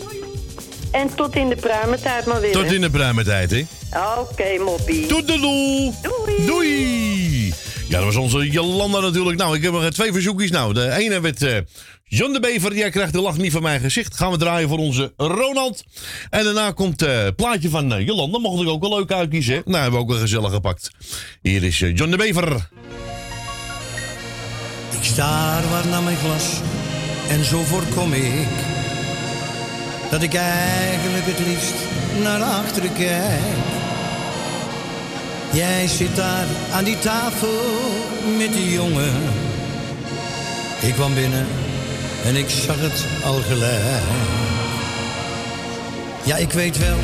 [0.91, 2.53] En tot in de pruimentijd maar weer.
[2.53, 3.65] Tot in de pruimentijd, hè.
[4.19, 5.07] Oké, moppie.
[5.07, 5.93] Toedeloe.
[6.03, 6.47] Doei.
[6.47, 7.55] Doei.
[7.89, 9.39] Ja, dat was onze Jolanda natuurlijk.
[9.39, 10.51] Nou, ik heb nog twee verzoekjes.
[10.51, 11.57] Nou, de ene werd eh
[12.15, 12.77] John de Bever.
[12.77, 14.17] Jij krijgt de lach niet van mijn gezicht.
[14.17, 15.85] Gaan we draaien voor onze Ronald.
[16.31, 18.39] En daarna komt het plaatje van eh, Jolanda.
[18.39, 19.55] Mocht ik ook wel leuk uitkiezen.
[19.55, 19.61] hè?
[19.65, 20.91] Nou, hebben we ook wel gezellig gepakt.
[21.43, 22.69] Hier is eh, John de Bever.
[24.91, 26.61] Ik staar waar naar mijn glas
[27.29, 28.49] en zo voorkom ik
[30.11, 31.75] dat ik eigenlijk het liefst
[32.23, 33.41] naar achteren kijk.
[35.53, 37.61] Jij zit daar aan die tafel
[38.39, 39.23] met die jongen.
[40.81, 41.47] Ik kwam binnen
[42.25, 44.03] en ik zag het al gelijk.
[46.25, 46.97] Ja, ik weet wel,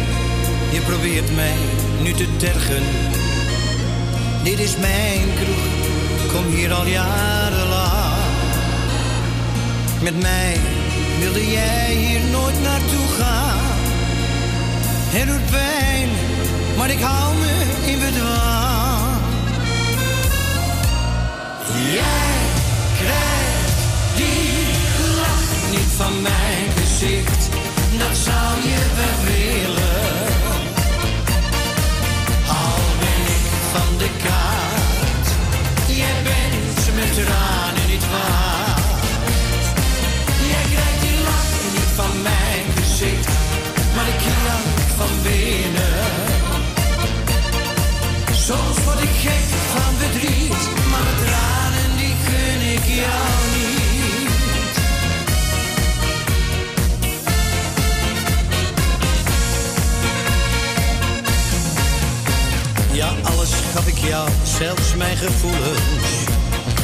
[0.70, 1.56] je probeert mij
[2.02, 2.82] nu te tergen.
[4.44, 8.22] Dit is mijn kroeg, kom hier al jarenlang.
[10.02, 10.56] Met mij
[11.18, 13.76] wilde jij hier nooit naartoe gaan.
[15.10, 16.08] Het doet pijn,
[16.76, 19.16] maar ik hou me in bedwang.
[21.92, 22.47] Jij
[25.98, 27.48] van mijn gezicht,
[27.98, 30.26] dat zou je wel willen.
[32.60, 35.28] Al ben ik van de kaart,
[35.86, 39.66] jij bent met tranen niet waard.
[40.52, 43.28] Jij krijgt die lach niet van mijn gezicht,
[43.94, 45.98] maar ik jank van binnen.
[48.46, 53.37] Soms word ik gek van verdriet, maar de tranen die gun ik jou
[63.78, 66.10] gaf ik jou, zelfs mijn gevoelens,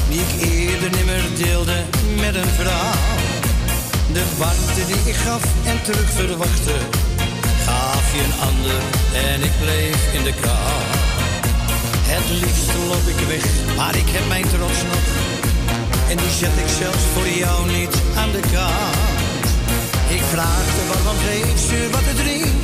[0.08, 1.78] die ik eerder nimmer deelde
[2.16, 2.92] met een vrouw.
[4.12, 6.76] De warmte die ik gaf en terug verwachtte,
[7.66, 8.80] gaf je een ander
[9.28, 10.78] en ik bleef in de kou.
[12.12, 15.04] Het liefst loop ik weg, maar ik heb mijn trots nog.
[16.10, 19.46] En die zet ik zelfs voor jou niet aan de kant.
[20.08, 22.63] Ik vraagde waarom geef ze wat te drinken.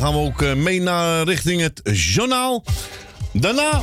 [0.00, 2.64] dan gaan we ook eh, mee naar eh, richting het journaal.
[3.32, 3.82] Daarna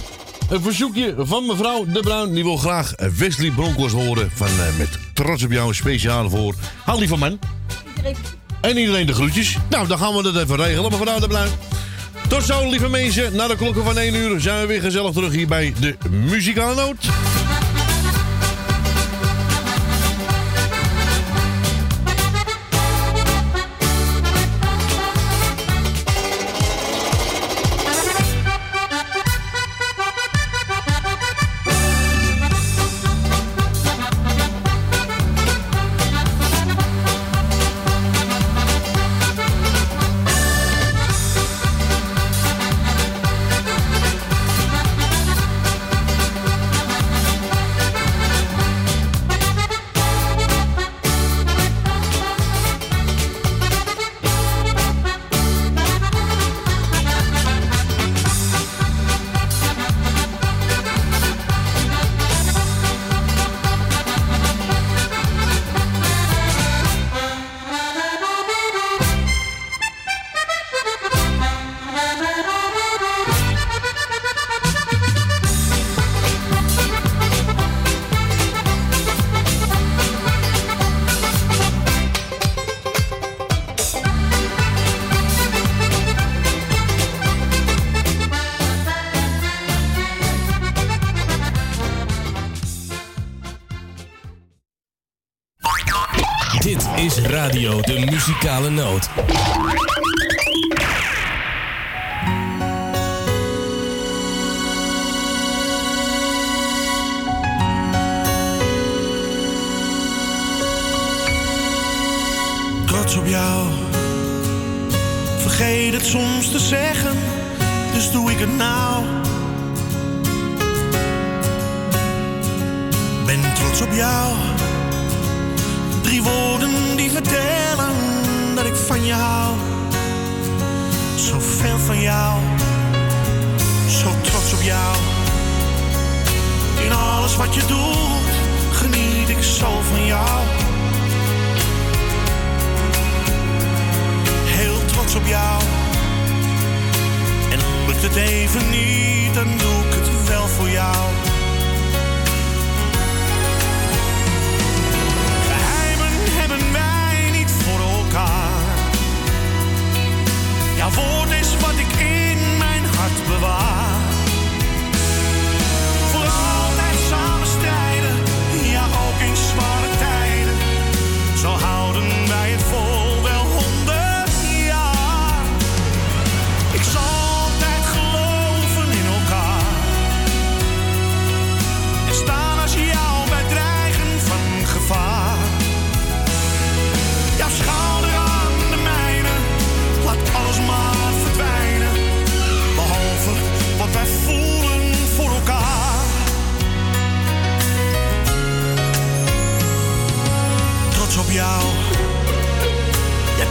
[0.50, 2.34] een verzoekje van mevrouw De Bruin.
[2.34, 4.48] Die wil graag eh, Wesley Bronkhorst horen van
[4.78, 7.40] Met Trots op jou, speciaal voor Halie van Man.
[8.62, 9.58] En iedereen de groetjes.
[9.70, 11.50] Nou, dan gaan we dat even regelen, mevrouw De Bruin.
[12.28, 13.36] Tot zo, lieve mensen.
[13.36, 16.76] Na de klokken van 1 uur zijn we weer gezellig terug hier bij de Muzikale
[16.76, 17.23] Noot.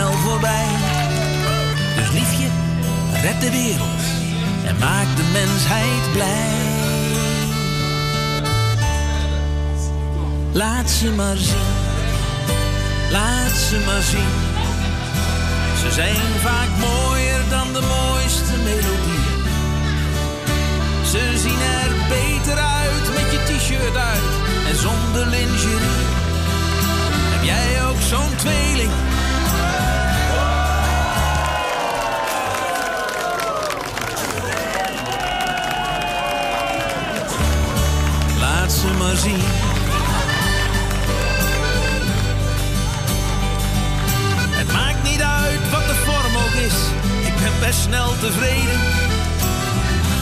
[0.00, 0.66] voorbij.
[1.96, 2.48] Dus liefje,
[3.22, 4.02] red de wereld
[4.66, 6.60] en maak de mensheid blij.
[10.52, 11.72] Laat ze maar zien,
[13.10, 14.34] laat ze maar zien.
[15.80, 19.24] Ze zijn vaak mooier dan de mooiste melodie.
[21.10, 24.32] Ze zien er beter uit met je t-shirt uit
[24.68, 26.06] en zonder lingerie.
[27.34, 29.11] Heb jij ook zo'n tweeling?
[39.16, 39.42] zien.
[44.60, 46.76] Het maakt niet uit wat de vorm ook is,
[47.28, 48.80] ik ben best snel tevreden.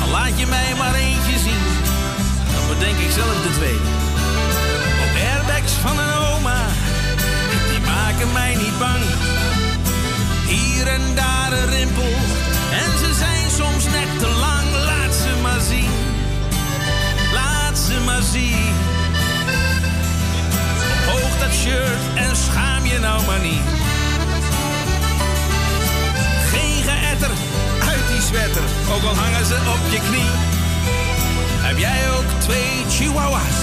[0.02, 1.64] Al laat je mij maar eentje zien,
[2.52, 3.90] dan bedenk ik zelf de tweede.
[5.04, 6.60] Op airbags van een oma,
[7.70, 9.02] die maken mij niet bang.
[10.46, 12.12] Hier en daar een rimpel,
[12.82, 14.59] en ze zijn soms net te lang.
[18.10, 18.74] Maar zien.
[21.06, 23.66] Hoog dat shirt en schaam je nou maar niet.
[26.52, 27.30] Geen geëtter
[27.88, 28.62] uit die sweater,
[28.94, 30.30] ook al hangen ze op je knie.
[31.66, 33.58] Heb jij ook twee chihuahuas?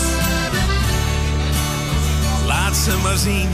[2.45, 3.50] Laat ze maar zien.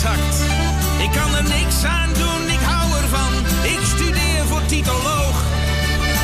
[0.00, 3.32] Ik kan er niks aan doen, ik hou ervan.
[3.62, 5.42] Ik studeer voor titoloog.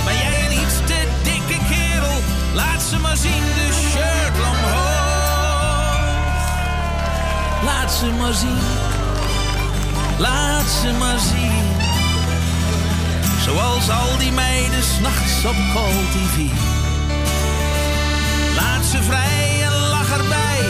[0.04, 2.20] Ben jij een iets te dikke kerel?
[2.54, 4.94] Laat ze maar zien, de shirt omhoog.
[7.64, 8.58] Laat ze maar zien.
[10.18, 11.64] Laat ze maar zien.
[13.44, 16.36] Zoals al die meiden s'nachts op Call TV.
[18.56, 20.60] Laat ze vrij en lach erbij.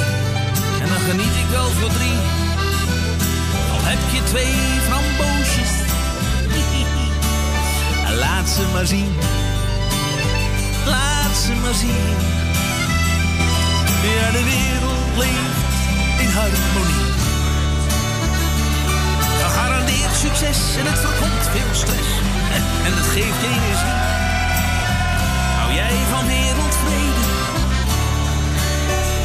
[0.81, 2.46] En dan geniet ik wel voor drie.
[3.89, 4.55] Heb je twee
[4.87, 5.73] framboosjes.
[8.23, 9.13] Laat ze maar zien.
[10.87, 12.09] Laat ze maar zien.
[14.15, 15.67] Ja, de wereld leeft
[16.23, 17.07] in harmonie.
[19.43, 22.11] Gegarandeerd succes en het voorkomt veel stress.
[22.87, 23.99] En het geeft energie.
[25.59, 27.25] Hou jij van wereldvrede?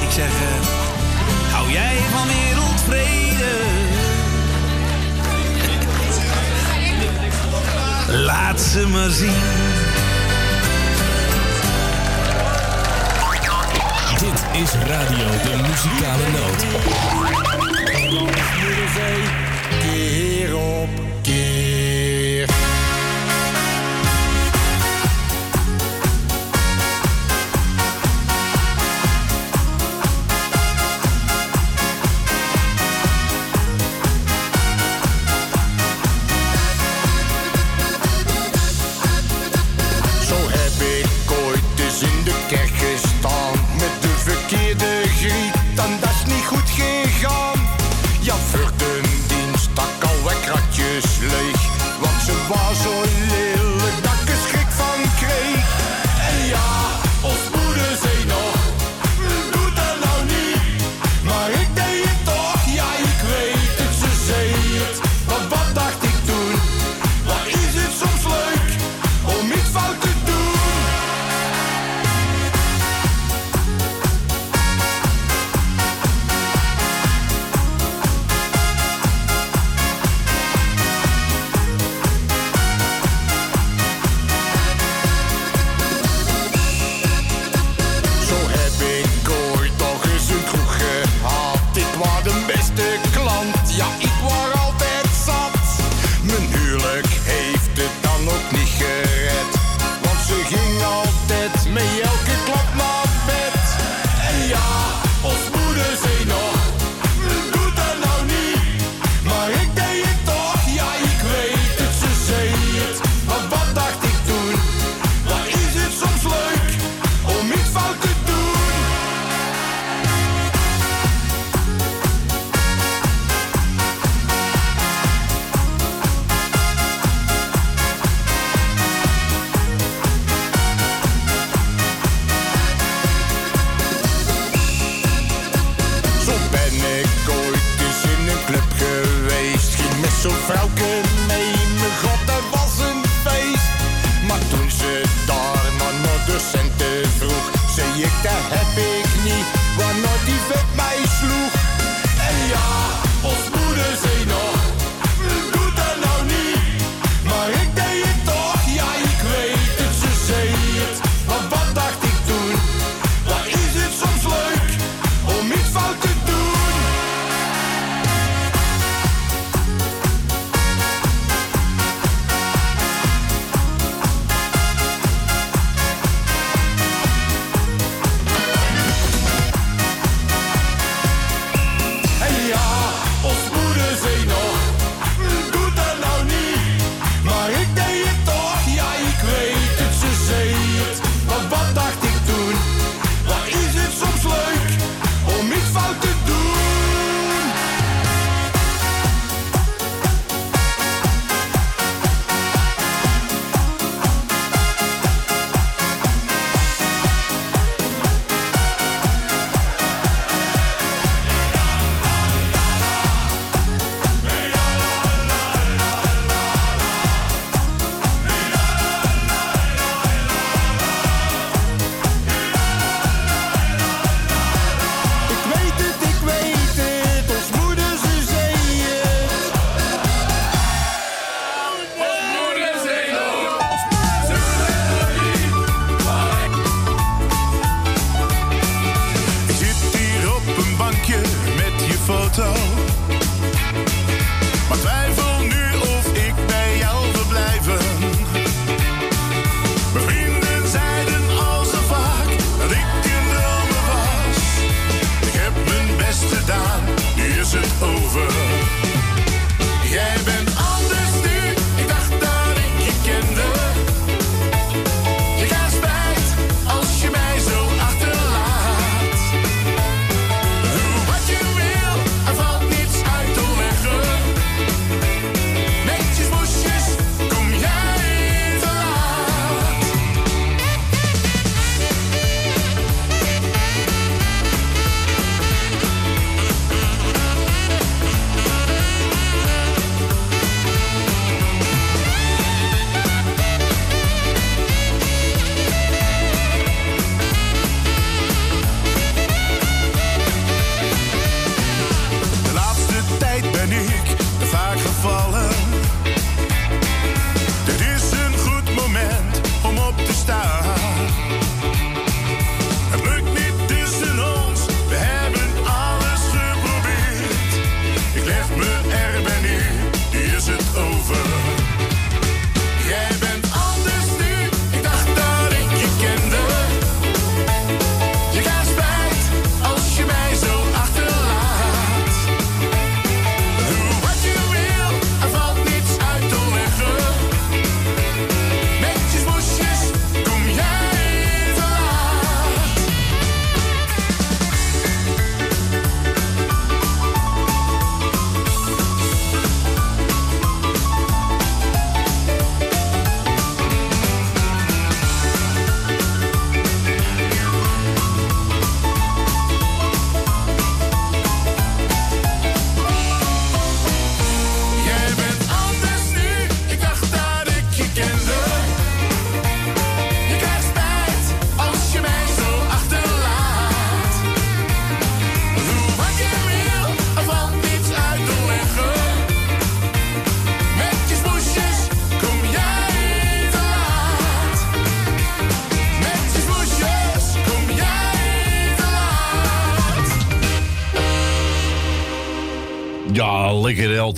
[0.06, 3.71] Ik zeg, eh, hou jij van wereldvrede?
[8.08, 9.42] Laat ze maar zien.
[14.20, 16.66] Dit is Radio de Muzikale Noot.
[19.80, 20.90] Keer op
[21.22, 22.50] keer.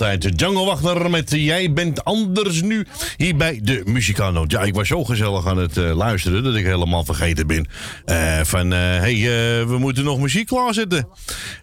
[0.00, 0.22] Altijd.
[0.22, 2.86] De Jungle Wachter met Jij bent anders nu.
[3.16, 4.44] Hier bij de Muzikano.
[4.46, 7.68] Ja, ik was zo gezellig aan het eh, luisteren dat ik helemaal vergeten ben.
[8.04, 11.08] eh, van, hé, hey, eh, we moeten nog muziek klaarzetten.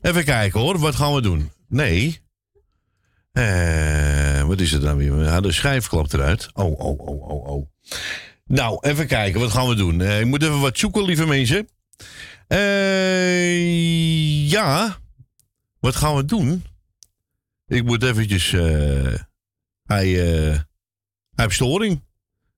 [0.02, 1.52] Even kijken hoor, wat gaan we doen?
[1.68, 2.20] Nee.
[4.46, 5.24] Wat is het dan weer?
[5.24, 6.50] Ja, de schijf klapt eruit.
[6.54, 7.68] Oh, oh, oh, oh, oh.
[8.46, 10.02] Nou, even kijken, wat gaan we doen?
[10.02, 11.68] Ik moet even wat zoeken, lieve mensen.
[12.48, 14.98] Eh, ja,
[15.80, 16.64] wat gaan we doen?
[17.72, 18.54] Ik moet eventjes...
[18.54, 19.14] eh,
[19.84, 20.52] hij, eh,
[21.36, 22.04] hij heeft storing.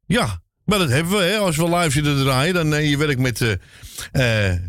[0.06, 1.24] Ja, maar dat hebben we.
[1.24, 1.38] Hè.
[1.38, 3.58] Als we live zitten te draaien, dan eh, je werkt met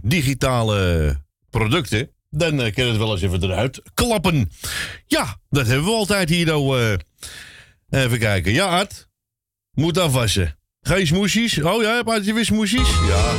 [0.02, 1.16] digitale
[1.50, 2.10] producten.
[2.30, 4.50] Dan kan het wel eens even eruit klappen.
[5.06, 6.46] Ja, dat hebben we altijd hier.
[6.46, 6.98] nou,
[7.90, 8.52] even kijken.
[8.52, 9.08] Ja, Art.
[9.72, 10.58] Moet afwassen.
[10.80, 11.62] Geen smoesjes?
[11.62, 12.88] Oh ja, heb je weer smoesjes?
[12.88, 13.32] Ja,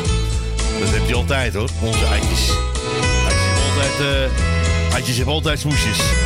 [0.79, 1.69] dat heb je altijd hoor.
[1.81, 2.49] Onze eitjes.
[2.49, 6.24] Eitjes hebben altijd, eh eitjes hebben altijd smoesjes.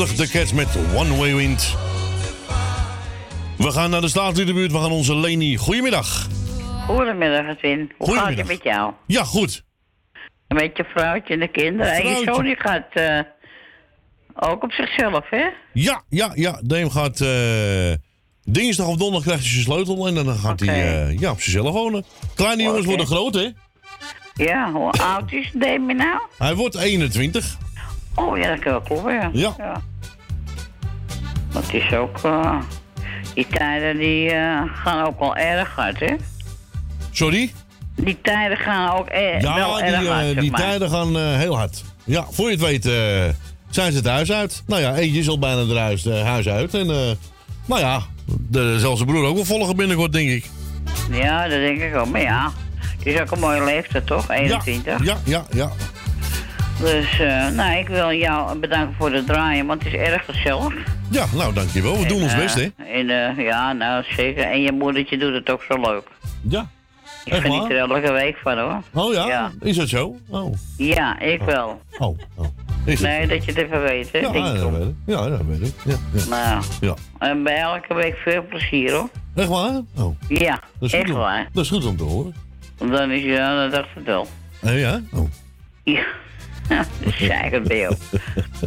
[0.00, 1.76] 1971, de Cats met One Way Wind.
[3.58, 4.72] We gaan naar de staatsliedenbuurt.
[4.72, 5.56] We gaan onze Leni.
[5.56, 6.26] Goedemiddag.
[6.86, 7.92] Goedemiddag, Edwin.
[7.98, 8.92] Hoe gaat het met jou?
[9.06, 9.64] Ja, goed.
[10.48, 11.92] Met je vrouwtje en de kinderen.
[11.92, 13.20] En je zoon die gaat eh,
[14.34, 15.46] ook op zichzelf, hè?
[15.72, 16.60] Ja, ja, ja.
[16.64, 17.92] Deem gaat eh,
[18.42, 21.72] dinsdag of donderdag krijgt hij zijn sleutel en dan gaat hij eh, ja, op zichzelf
[21.72, 22.04] wonen.
[22.34, 23.48] Kleine jongens worden groot, hè?
[24.34, 26.20] Ja, hoe oud is Demi nou?
[26.38, 27.58] Hij wordt 21.
[28.14, 29.30] Oh ja, dat kan wel kloppen, ja.
[29.32, 29.82] Ja.
[31.52, 32.18] Dat is ook...
[32.24, 32.56] eh,
[33.34, 36.14] die tijden die eh, gaan ook wel erg hard, hè?
[37.10, 37.52] Sorry?
[37.96, 41.16] Die tijden gaan ook e- Ja, wel die, erg eh, hard, zeg die tijden gaan
[41.16, 41.84] heel hard.
[42.04, 42.82] Ja, voor je het weet
[43.70, 44.62] zijn ze het huis uit.
[44.66, 46.74] Nou ja, eentje is al bijna het huis, huis uit.
[46.74, 46.86] En,
[47.66, 48.00] nou ja,
[48.48, 50.44] de, zal zijn broer ook wel volgen binnenkort, denk ik.
[51.10, 52.08] Ja, dat denk ik ook.
[52.08, 54.30] Maar ja, het is ook een mooie leeftijd, toch?
[54.30, 55.04] 21.
[55.04, 55.70] Ja, ja, ja.
[56.80, 60.74] Dus, eh, nou, ik wil jou bedanken voor het draaien, want het is erg gezellig.
[61.10, 61.98] Ja, nou dankjewel.
[61.98, 62.68] We doen En, ons eh, best, hè?
[62.76, 64.44] En, eh, ja, nou zeker.
[64.44, 66.08] En je moedertje doet het ook zo leuk.
[66.40, 66.68] Ja.
[67.24, 68.82] Ik Echt geniet er elke week van, hoor.
[68.92, 69.26] Oh ja?
[69.26, 70.16] Ja, Is dat zo?
[70.28, 70.54] Oh.
[70.76, 71.80] ja ik wel.
[71.98, 72.46] Oh, oh.
[72.84, 73.00] Is?
[73.00, 74.18] Nee, dat je het even weet, hè?
[74.18, 74.94] Ja, ja, dat weet ik.
[75.06, 75.74] Ja, dat weet ik.
[75.84, 76.28] Ja, ja.
[76.28, 76.94] Nou, ja.
[77.18, 79.08] en bij elke week veel plezier, hoor.
[79.34, 79.80] Echt waar?
[79.96, 80.16] Oh.
[80.28, 81.48] Ja, Dat is, echt goed om, waar.
[81.52, 82.34] dat is goed om te horen.
[82.78, 84.26] Dan is ja, dat dacht ik wel.
[84.60, 85.00] Eh, ja?
[85.12, 85.28] Oh.
[85.84, 86.04] Ja,
[87.18, 87.94] jou.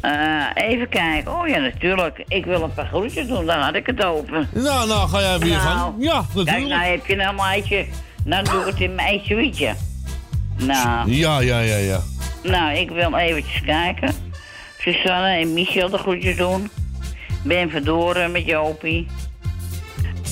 [0.02, 1.40] Eh, even kijken.
[1.40, 2.24] Oh ja, natuurlijk.
[2.28, 4.50] Ik wil een paar groetjes doen, dan had ik het open.
[4.54, 5.96] Nou, nou, ga jij weer Nou, van?
[6.00, 6.68] Ja, Kijk, natuurlijk.
[6.68, 7.86] nou heb je een meisje.
[8.26, 9.74] Nou doe ik het in mijn suite.
[10.58, 12.00] Nou, Ja, ja, ja, ja.
[12.44, 14.14] nou, ik wil eventjes kijken.
[14.80, 16.70] Susanne en Michel de groetjes doen.
[17.44, 19.08] Ben Verdoren met Jopie.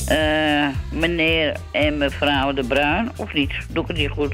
[0.07, 3.51] Eh, meneer en mevrouw de Bruin, of niet?
[3.69, 4.33] Doe ik het hier goed?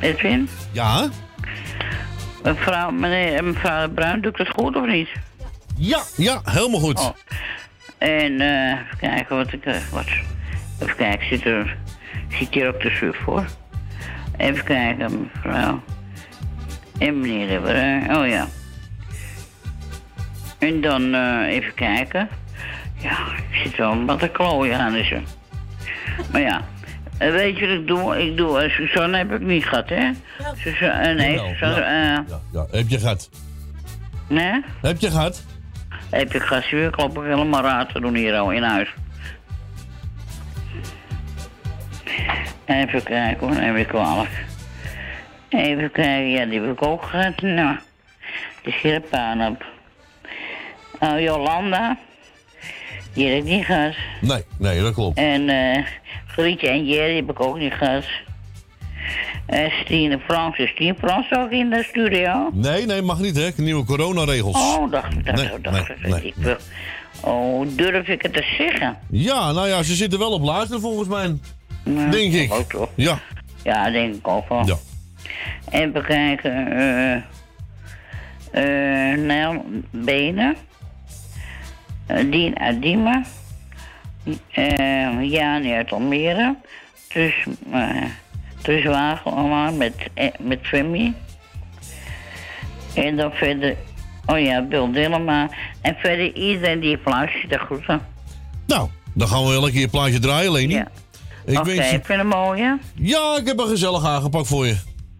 [0.00, 0.48] Edwin?
[0.74, 1.08] Ja?
[2.42, 5.08] Mevrouw, meneer en mevrouw Bruin, doe ik het goed of niet?
[5.76, 6.98] Ja, ja, helemaal goed.
[6.98, 7.08] Oh.
[7.98, 9.64] En eh, even kijken wat ik.
[9.64, 10.06] eh, wat,
[10.80, 11.76] even kijken, zit er.
[12.28, 13.44] Zit hier ook de suf voor?
[14.36, 15.82] Even kijken, mevrouw.
[16.98, 18.16] En meneer Bruin.
[18.16, 18.46] Oh ja.
[20.58, 22.28] En dan eh, even kijken.
[22.98, 23.16] Ja,
[23.50, 25.22] ik zit wel wat te klooien aan is er.
[26.32, 26.64] Maar ja.
[27.26, 28.22] Eh, weet je wat ik doe?
[28.22, 28.60] Ik doe.
[28.60, 30.10] eh, Suzanne heb ik niet gehad, hè?
[30.56, 31.80] Suzanne, eh, nee, Jawel, Suzanne.
[31.80, 32.16] ja.
[32.18, 33.30] eh, Ja, heb je gehad?
[34.28, 34.62] nee?
[34.82, 35.44] Heb je gehad?
[36.10, 36.90] Heb je gas weer?
[36.90, 38.88] Klop ik helemaal raar te doen hier al in huis.
[42.66, 44.44] Even kijken hoor, neem ik kwalijk.
[45.48, 47.40] Even kijken, ja, die heb ik ook gehad.
[47.40, 47.76] Nou,
[48.62, 49.64] de scherpaan op.
[51.00, 51.96] Oh, Jolanda.
[53.14, 53.94] Die heb ik niet gehad.
[54.20, 55.18] Nee, nee, dat klopt.
[55.18, 55.84] En eh
[56.36, 58.04] Grietje en Jerry heb ik ook niet gehad.
[59.46, 62.50] En Stine Frans, is Stine Frans ook in de studio?
[62.52, 63.48] Nee, nee, mag niet, hè?
[63.56, 64.56] Nieuwe coronaregels.
[64.56, 66.06] Oh, dacht ik, dacht, Nee, ik, dacht nee, ik.
[66.08, 66.56] nee, ik wil-
[67.20, 68.96] Oh, durf ik het te zeggen?
[69.10, 71.36] Ja, nou ja, ze zitten wel op luisteren volgens mij.
[71.84, 72.52] Ja, Denk ik.
[72.52, 72.88] Ook toch?
[72.94, 73.18] Ja.
[73.62, 74.66] Ja, denk ik ook wel.
[74.66, 74.76] Ja.
[75.70, 76.72] Even kijken.
[76.76, 77.14] eh
[79.12, 80.56] eh Nel Benen.
[82.06, 83.22] eh, Dien Adima.
[84.52, 86.56] Eh Jani uit Almere.
[87.14, 87.34] Dus,
[87.72, 88.02] eh
[88.62, 88.86] dus
[89.24, 91.14] allemaal met, eh, met Femi.
[92.94, 93.76] En dan verder,
[94.26, 95.48] oh ja, Bill Dillema.
[95.80, 98.00] En verder iedereen die luistert, de groeten.
[98.66, 100.74] Nou, dan gaan we wel een keer een plaatje draaien, Leni.
[100.74, 100.88] Ja.
[101.46, 102.72] Ik Oké, wens je- vind je hem mooi, hè?
[102.94, 104.76] Ja, ik heb een gezellig aangepakt voor je.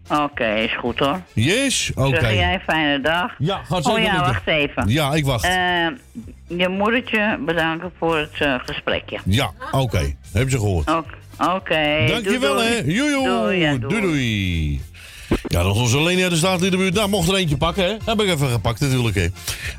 [0.09, 1.19] Oké, is goed hoor.
[1.33, 1.91] Yes?
[1.95, 2.19] Oké.
[2.19, 3.31] Zeg jij een fijne dag?
[3.37, 4.31] Ja, gaat Oh zeker ja, lukken.
[4.33, 4.87] wacht even.
[4.87, 5.43] Ja, ik wacht.
[5.43, 5.87] Eh,
[6.47, 9.19] je moedertje bedanken voor het eh, gesprekje.
[9.25, 10.15] Ja, oké.
[10.33, 10.89] Heb je gehoord.
[10.89, 11.13] Oké.
[11.39, 12.05] Oké.
[12.07, 12.83] Dankjewel, doei, hè.
[12.83, 12.95] doei.
[12.95, 13.27] Joejoe.
[13.27, 14.81] Doei, ja, doei, doei.
[15.47, 16.93] Ja, dat is onze Leni uit de Staatsliedenbuurt.
[16.93, 17.95] Nou, mocht er eentje pakken, hè.
[18.05, 19.27] Heb ik even gepakt natuurlijk, hè.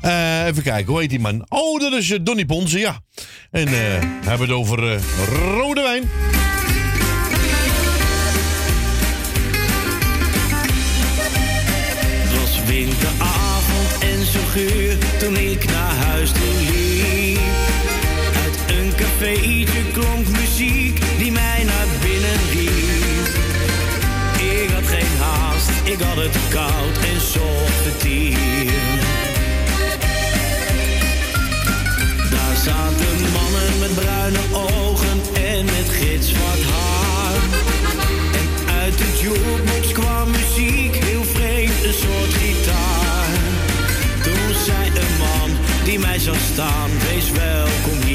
[0.01, 1.45] Eh, even kijken, hoe heet die man?
[1.49, 2.99] Oh, dat is eh, Donny Ponsen, ja.
[3.51, 3.73] En eh,
[4.21, 4.99] we hebben het over
[5.55, 6.03] rode wijn.
[12.23, 14.86] Het was winteravond en zo geur
[15.19, 17.39] toen ik naar huis toe liep.
[18.43, 23.27] Uit een cafeetje klonk muziek die mij naar binnen riep.
[24.61, 27.65] Ik had geen haast, ik had het koud en zocht.
[32.31, 34.86] Daar zaten mannen met bruine ogen
[47.07, 48.06] wees welkom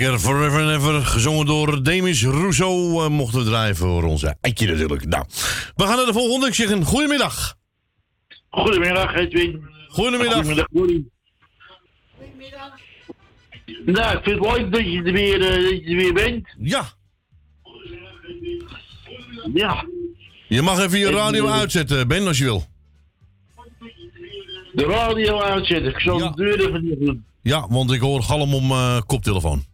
[0.00, 4.66] Jazeker, Forever and Ever, gezongen door Demis Rousseau, eh, mochten we draaien voor onze Eitje
[4.66, 5.06] natuurlijk.
[5.06, 5.24] Nou,
[5.76, 6.46] we gaan naar de volgende.
[6.46, 7.56] Ik zeg een goedemiddag.
[8.50, 9.62] Goedemiddag, Edwin.
[9.88, 10.34] Goedemiddag.
[10.34, 11.04] Goedemiddag, Willy.
[13.84, 16.48] Nou, ik vind het leuk dat je er weer, dat je er weer bent.
[16.58, 16.84] Ja.
[19.54, 19.84] Ja,
[20.48, 22.64] Je mag even je radio eh, uitzetten, Ben, als je wil.
[24.72, 25.90] de radio uitzetten.
[25.92, 27.24] Ik zal de deur even doen.
[27.42, 28.72] Ja, want ik hoor galm om
[29.06, 29.68] koptelefoon.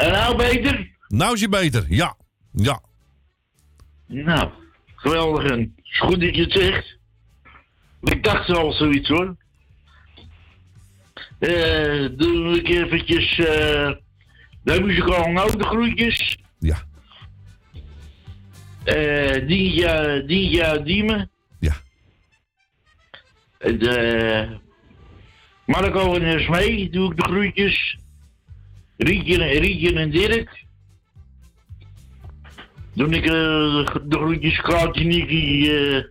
[0.00, 0.90] En nou beter?
[1.08, 2.16] Nou is je beter, ja.
[2.52, 2.80] Ja.
[4.06, 4.50] Nou,
[4.94, 5.50] geweldig.
[5.50, 6.98] En is goed dat je het zegt.
[8.02, 9.36] Ik dacht al zoiets hoor.
[11.38, 13.90] Eh, doe ik eventjes eh
[14.62, 16.38] de notengroetjes.
[16.58, 16.82] Ja.
[18.84, 21.30] Eh, Dientje, Dientje uit Diemen.
[21.58, 21.74] Ja.
[23.58, 24.58] De
[25.66, 27.98] Marco en Smee doe ik de groetjes.
[29.02, 30.64] Rietje, Rietje en Dirk.
[32.94, 36.04] Doe ik eh, de groetjes Klaartje, Nicky eh,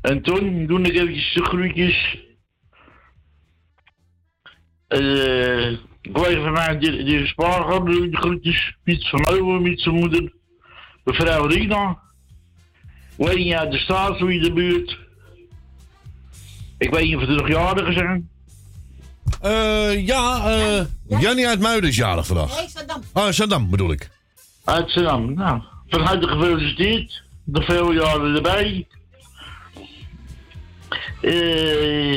[0.00, 0.66] en Ton.
[0.66, 2.18] Doe ik eventjes de groetjes.
[4.88, 5.70] Eh,
[6.00, 8.76] ik weet van mij, doe ik de groetjes.
[8.84, 10.32] Piet van Meuwen met zijn moeder.
[11.04, 12.02] Mevrouw Rina.
[13.16, 14.98] Lenny uit de Staatswie de buurt.
[16.78, 18.28] Ik weet niet of er nog jarigen zijn.
[19.40, 22.56] Eh, ja, eh Jannie uit Muiden is jarig vandaag.
[22.56, 23.02] Nee, Saddam.
[23.12, 24.10] Ah, Saddam bedoel ik.
[24.64, 25.34] Uit Zandam.
[25.34, 27.22] Nou, van harte gefeliciteerd.
[27.44, 28.86] Nog veel jaren erbij.
[31.20, 32.14] Eh,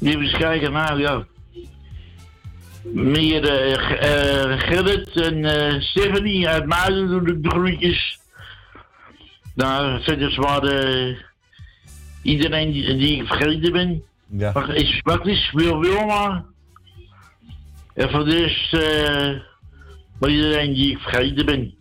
[0.00, 1.26] even eens kijken, nou ja.
[2.92, 8.18] Meer eh, eh, Gerrit en Stephanie uit Muiden doen ik de groetjes.
[9.58, 11.16] Nou, verder maar eh,
[12.22, 14.02] iedereen die, die ik vergeten ben.
[14.30, 14.66] Ja.
[14.66, 16.44] Is, wat is Wil Wilma?
[17.94, 19.40] En voor de rest, eh,
[20.18, 21.74] maar iedereen die ik vergeten ben.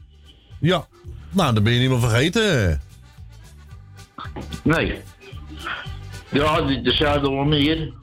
[0.59, 0.87] Ja.
[1.31, 2.81] Nou, dan ben je niet meer vergeten.
[4.63, 5.01] Nee.
[6.31, 7.93] Ja, er zijn er wel meer.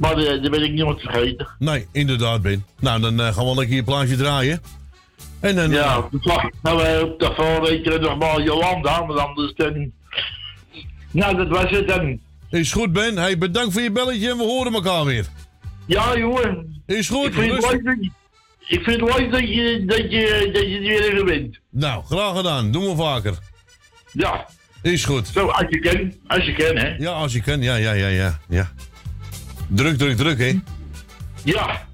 [0.00, 1.48] Maar eh, daar ben ik nooit vergeten.
[1.58, 2.64] Nee, inderdaad, Ben.
[2.80, 4.60] Nou, dan eh, gaan we lekker je plaatje draaien.
[5.40, 5.70] En dan...
[5.70, 9.92] Ja, toevallig nou, eh, op de voorweek nog maar Jolanda, maar anders dan...
[11.10, 12.20] Nou, dat was het dan.
[12.50, 13.16] Is goed, Ben.
[13.18, 15.26] Hey, bedankt voor je belletje en we horen elkaar weer.
[15.86, 16.82] Ja, jongen.
[16.86, 17.70] Is goed, Ik vind het rustig.
[17.72, 18.10] leuk dat je,
[18.76, 21.58] ik vind het leuk dat je, dat je, dat je er weer even bent.
[21.70, 22.70] Nou, graag gedaan.
[22.72, 23.34] Doen we vaker.
[24.12, 24.46] Ja.
[24.82, 25.26] Is goed.
[25.28, 26.12] Zo, als je kan.
[26.26, 26.94] Als je kan, hè.
[26.98, 27.62] Ja, als je kan.
[27.62, 28.38] Ja, ja, ja, ja.
[28.48, 28.72] ja.
[29.68, 30.58] Druk, druk, druk, hè.
[31.44, 31.86] Ja.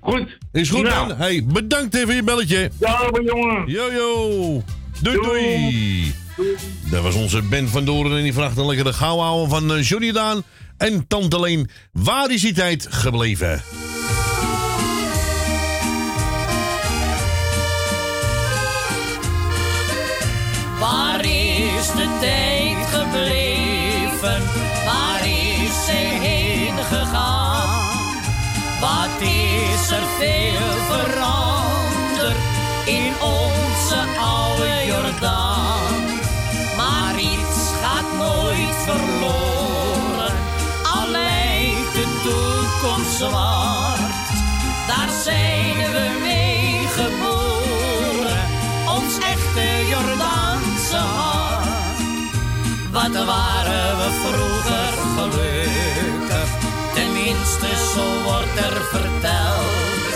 [0.00, 0.38] Goed.
[0.52, 1.08] Is goed, Nou.
[1.08, 1.16] Ben.
[1.16, 2.70] Hey, bedankt even voor je belletje.
[2.80, 3.66] Ja, jongen.
[3.66, 4.62] Yo, yo.
[5.02, 6.14] Doei, doei.
[6.90, 10.42] Dat was onze Ben van Doren en die vraagt een lekkere houden van eh, Daan.
[10.76, 13.62] En Tante Leen, waar is die tijd gebleven?
[20.80, 24.57] Waar is de tijd gebleven?
[58.66, 60.14] Er verteld.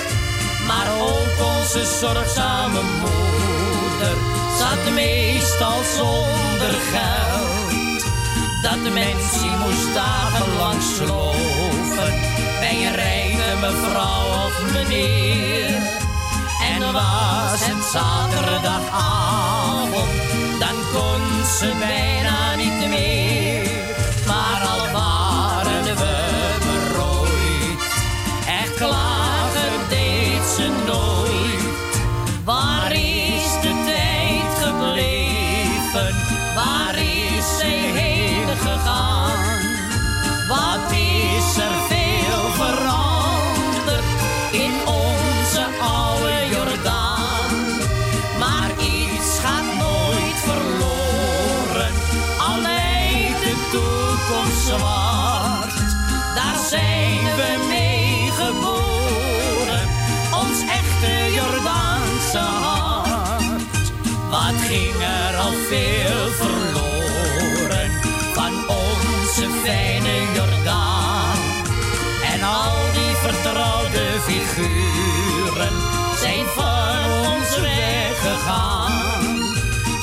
[0.66, 4.16] Maar ook onze zorgzame moeder
[4.58, 8.04] zat meestal zonder geld.
[8.62, 12.20] Dat mens die moest dagenlang sloven
[12.60, 15.82] bij een rijke mevrouw of meneer.
[16.72, 20.10] En was het zaterdagavond,
[20.58, 23.31] dan kon ze bijna niet meer.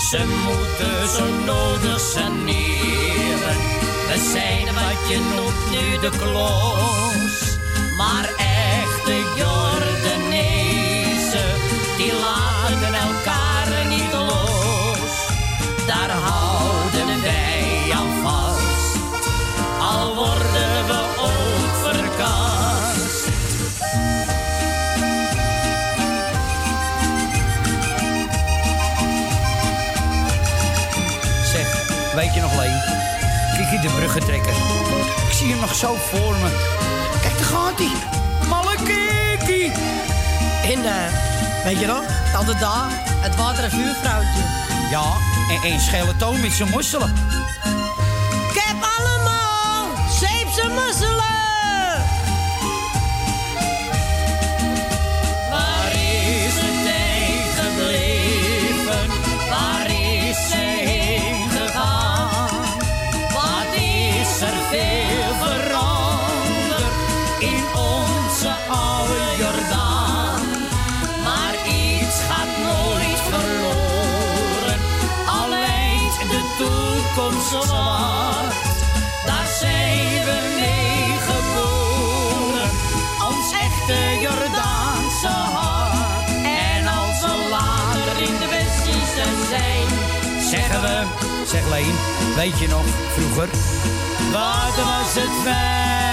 [0.10, 3.58] Ze moeten zo nodig saneren.
[4.08, 7.58] We zijn wat je noemt nu de kloos,
[7.98, 9.79] Maar echte jongen
[33.82, 34.54] De Bruggentrekker.
[35.28, 36.50] Ik zie hem nog zo voor me.
[37.22, 37.92] Kijk, daar gaat hij.
[38.48, 39.72] Malekiki.
[40.64, 42.04] En, uh, weet je nog?
[42.34, 42.88] Tante Da,
[43.20, 44.42] het water- en vuurvrouwtje.
[44.90, 45.14] Ja,
[45.50, 47.14] en, één schele toon met zijn mosselen.
[48.50, 49.88] Ik heb allemaal
[50.20, 51.49] zeepse mosselen.
[91.50, 91.96] zeg Leen,
[92.36, 92.86] weet je nog,
[93.18, 93.50] vroeger?
[94.32, 96.09] Wat was het fijn?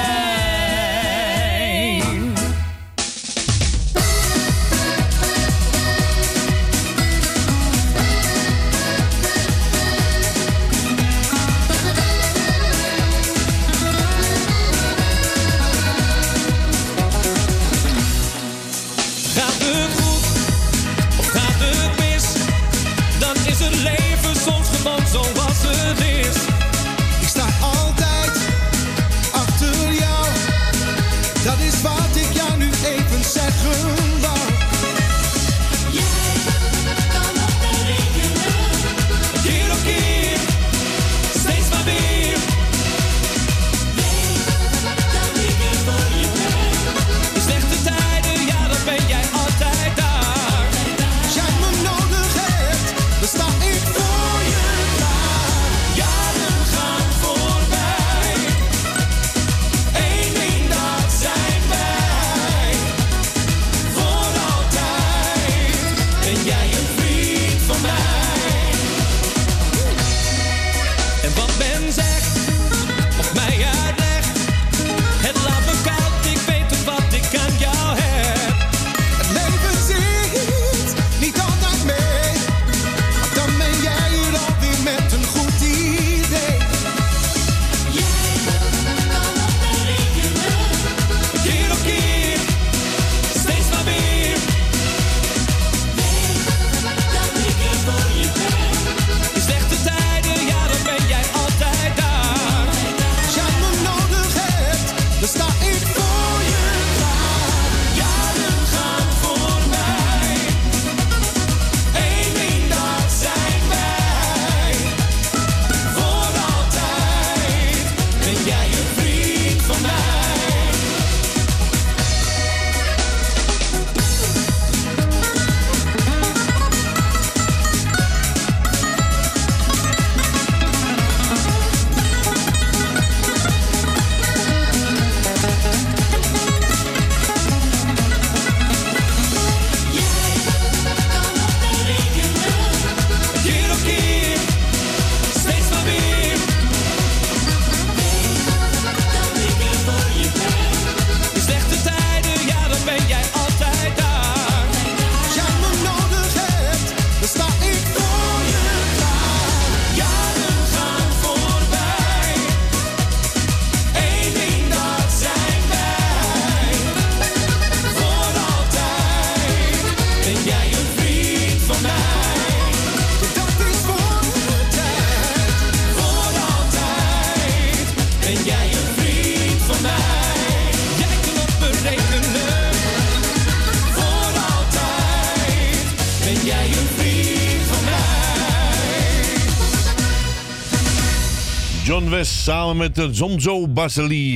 [192.25, 193.67] Samen met de Zonzo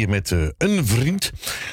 [0.09, 1.31] met eh, een vriend.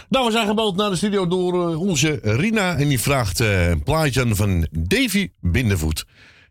[0.10, 3.84] Nou, we zijn gebeld naar de studio door eh, onze Rina en die vraagt een
[3.84, 6.06] plaatje aan van Davy Bindervoet.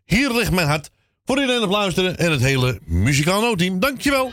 [0.05, 0.89] Hier ligt mijn hart
[1.25, 3.79] voor iedereen op luisteren en het hele muzikaal noodteam.
[3.79, 4.31] Dankjewel.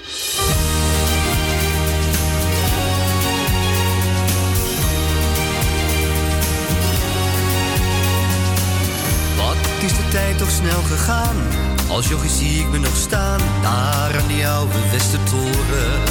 [9.36, 11.73] Wat is de tijd toch snel gegaan?
[11.88, 16.02] Als jochie zie ik me nog staan, daar aan die oude Westertoren.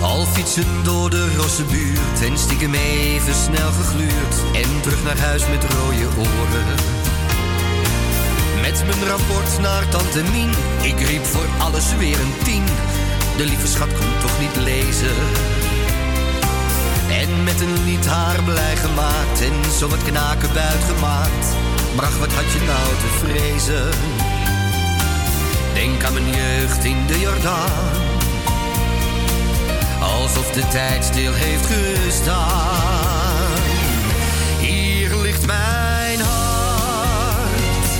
[0.00, 4.34] Al fietsen door de rosse buurt en stiekem even snel gegluurd.
[4.52, 6.66] En terug naar huis met rode oren.
[8.60, 10.50] Met mijn rapport naar tante Mien,
[10.82, 12.64] ik riep voor alles weer een tien.
[13.36, 15.16] De lieve schat kon toch niet lezen.
[17.10, 21.67] En met een lied haar blij gemaakt en zo wat knaken buitgemaakt.
[21.96, 23.90] Bracht, wat had je nou te vrezen?
[25.74, 27.96] Denk aan mijn jeugd in de Jordaan.
[30.00, 33.52] Alsof de tijd stil heeft gestaan.
[34.58, 37.90] Hier ligt mijn hart.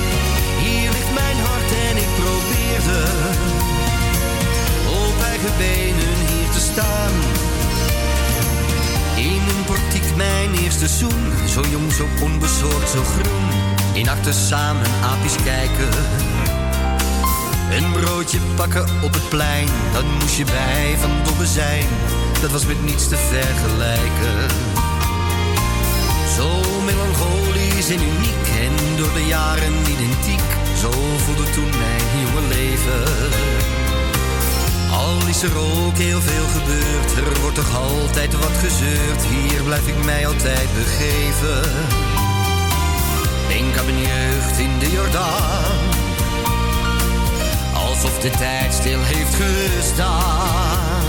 [0.60, 3.05] Hier ligt mijn hart en ik probeerde
[4.86, 7.12] op eigen benen hier te staan.
[9.16, 11.32] In een portiek mijn eerste zoen.
[11.48, 13.77] Zo jong, zo onbezorgd, zo groen.
[13.98, 15.88] In samen apies kijken.
[17.70, 19.68] Een broodje pakken op het plein.
[19.92, 21.84] Dan moest je bij van domme zijn.
[22.40, 24.36] Dat was met niets te vergelijken.
[26.36, 26.48] Zo
[26.84, 28.44] melancholisch en uniek.
[28.64, 30.48] En door de jaren identiek.
[30.80, 33.02] Zo voelde toen mijn jonge leven.
[34.92, 39.22] Al is er ook heel veel gebeurd, er wordt toch altijd wat gezeurd.
[39.22, 42.07] Hier blijf ik mij altijd begeven.
[43.48, 45.78] Denk aan mijn jeugd in de Jordaan.
[47.74, 51.04] Alsof de tijd stil heeft gestaan.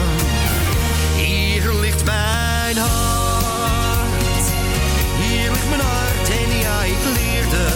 [1.16, 4.45] Hier ligt mijn hart.
[5.20, 7.68] Hier ligt mijn hart en ja, ik leerde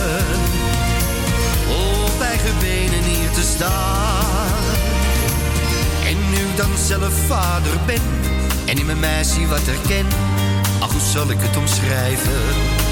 [1.67, 4.63] op eigen benen hier te staan.
[6.05, 8.01] En nu dan zelf vader ben
[8.65, 10.07] en in mijn meisje wat herken,
[10.79, 12.82] ach hoe zal ik het omschrijven?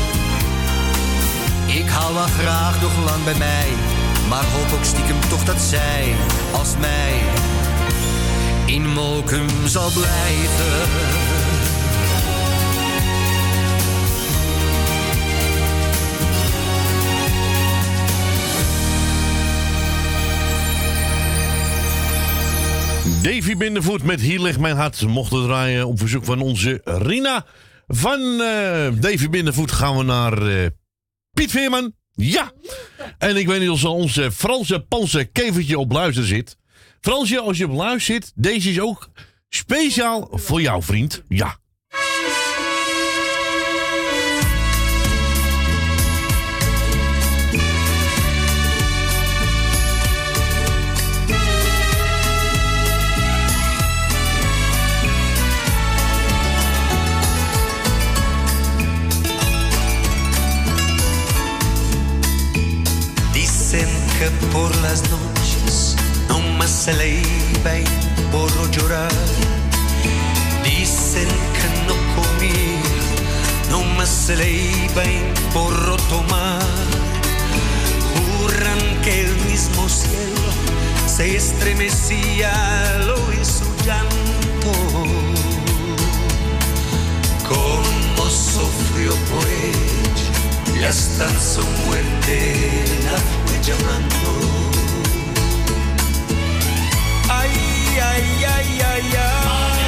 [1.74, 3.68] Ik hou haar graag nog lang bij mij,
[4.30, 6.16] maar hoop ook stiekem toch dat zij,
[6.54, 7.22] als mij,
[8.66, 10.90] in Mokum zal blijven.
[23.22, 25.08] Davy Bindervoet met Hier ligt mijn hart.
[25.08, 27.46] Mochten draaien op verzoek van onze Rina.
[27.88, 30.68] Van eh, Davy Bindervoet gaan we naar eh,
[31.34, 31.94] Piet Veerman.
[32.12, 32.52] Ja!
[33.18, 36.58] En ik weet niet of onze Franse panse kevertje op luister zit.
[37.02, 39.10] Fransje, als je op luister zit, deze is ook
[39.50, 41.24] speciaal voor jou, vriend.
[41.28, 41.61] Ja.
[64.54, 65.96] Por las noches
[66.30, 67.84] no más se le iba y
[68.32, 69.12] por llorar.
[70.64, 72.82] Dicen que no comía,
[73.72, 75.74] no más se le iba y por
[76.08, 76.62] tomar.
[78.14, 80.52] Juran que el mismo cielo
[81.08, 82.52] se estremecía
[82.96, 84.74] al oír su llanto.
[87.50, 94.16] Como sufrió por ella y hasta su muerte la llamando.
[97.30, 97.52] Ay,
[98.02, 99.81] ay, ay, ay, ay.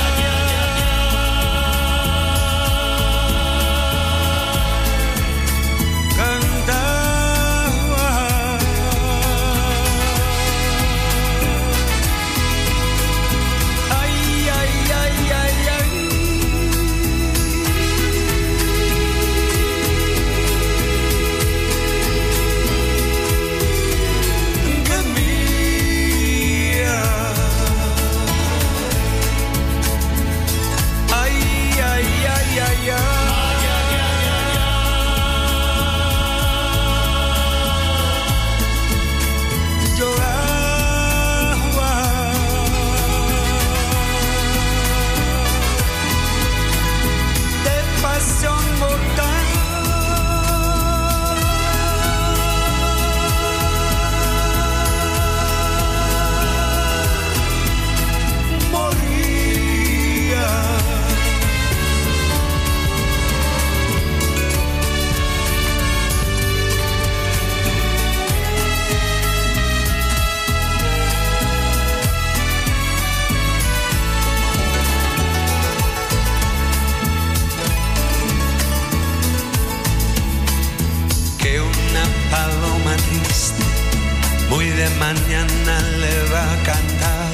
[85.06, 87.34] mañana le va a cantar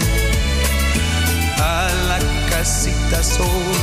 [1.76, 2.20] a la
[2.50, 3.76] casita sol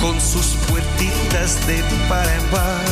[0.00, 1.78] con sus puertitas de
[2.08, 2.86] par en par.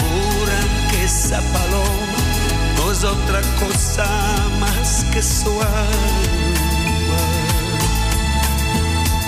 [0.00, 2.22] Juran que esa paloma
[2.76, 4.06] no es otra cosa
[4.64, 7.26] más que su alma,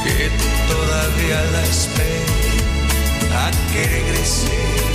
[0.04, 0.30] que
[0.72, 4.91] todavía la espera a que regrese.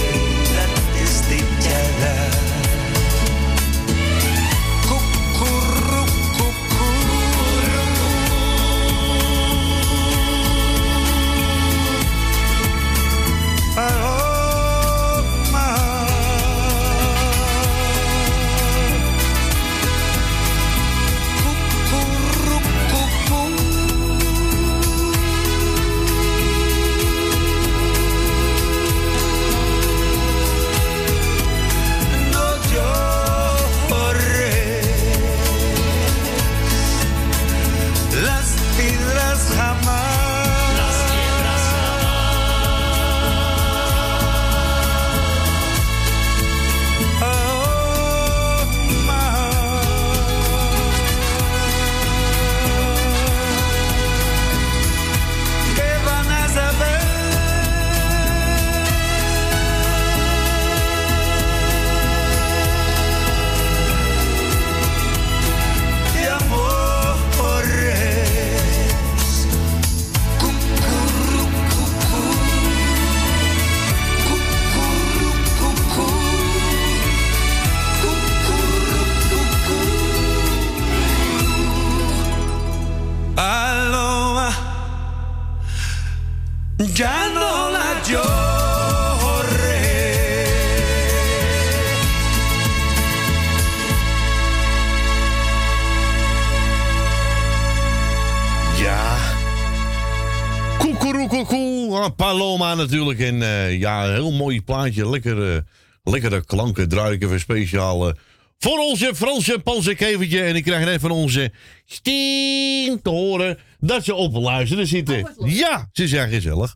[102.77, 103.19] Natuurlijk.
[103.19, 105.09] En eh, ja, een heel mooi plaatje.
[105.09, 105.61] Lekker, eh,
[106.03, 108.09] lekkere klanken draaien even speciaal.
[108.09, 108.15] eh,
[108.57, 110.41] voor onze Franse panzerkevertje.
[110.41, 111.51] En ik krijg net van onze
[111.85, 115.35] Stien te horen dat ze op luisteren zitten.
[115.45, 116.75] Ja, ze zijn gezellig.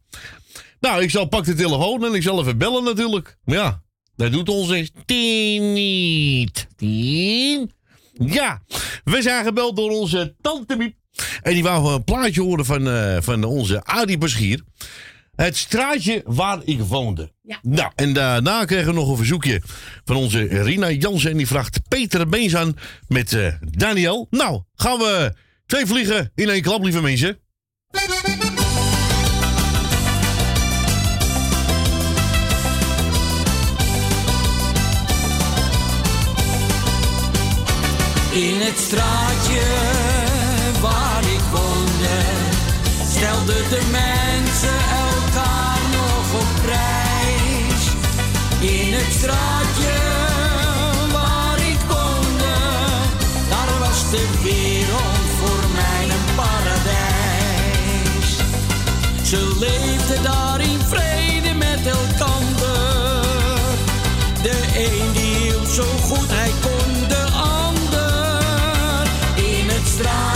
[0.80, 3.38] Nou, ik zal pak de telefoon en ik zal even bellen natuurlijk.
[3.46, 3.82] Ja,
[4.16, 6.68] dat doet onze Stien niet.
[6.76, 7.72] Stien?
[8.14, 8.62] Ja,
[9.04, 10.96] we zijn gebeld door onze tante Miep.
[11.42, 14.64] En die wou een plaatje horen van, van onze Adi Beschier.
[15.42, 17.32] Het straatje waar ik woonde.
[17.62, 19.62] Nou, en daarna kregen we nog een verzoekje
[20.06, 21.32] van onze Rina Jansen.
[21.32, 22.78] En die vraagt Peter Beens aan
[23.08, 24.28] met eh, Daniel.
[24.30, 25.34] Nou, gaan we
[25.66, 27.40] twee vliegen in één klap, lieve mensen.
[38.32, 39.62] In het straatje
[40.82, 42.24] waar ik woonde,
[43.10, 44.11] stelden de mensen
[49.04, 49.96] het straatje
[51.12, 52.56] waar ik woonde,
[53.50, 58.30] daar was de wereld voor mij een paradijs.
[59.30, 63.24] Ze leefden daar in vrede met elkander.
[64.42, 69.08] De een die hield zo goed hij kon de ander.
[69.36, 70.31] In het straatje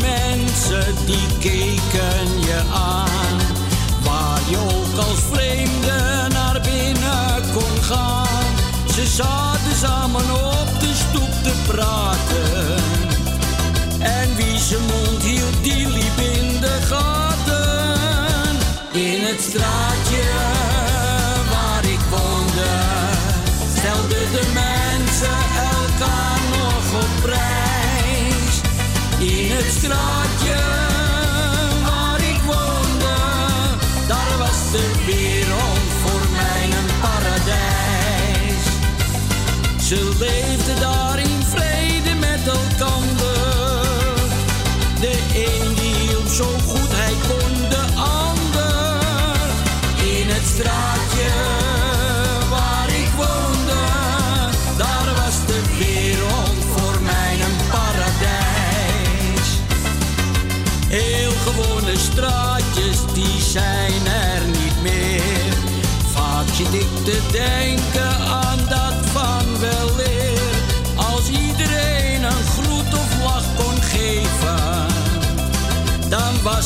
[0.00, 3.38] mensen die keken je aan.
[4.02, 8.46] Waar je ook als vreemde naar binnen kon gaan.
[8.94, 12.74] Ze zaten samen op de stoep te praten.
[13.98, 18.56] En wie zijn mond hield, die liep in de gaten.
[18.92, 19.89] In het straatje
[39.90, 40.49] Ze leefden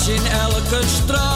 [0.08, 1.33] in elke straat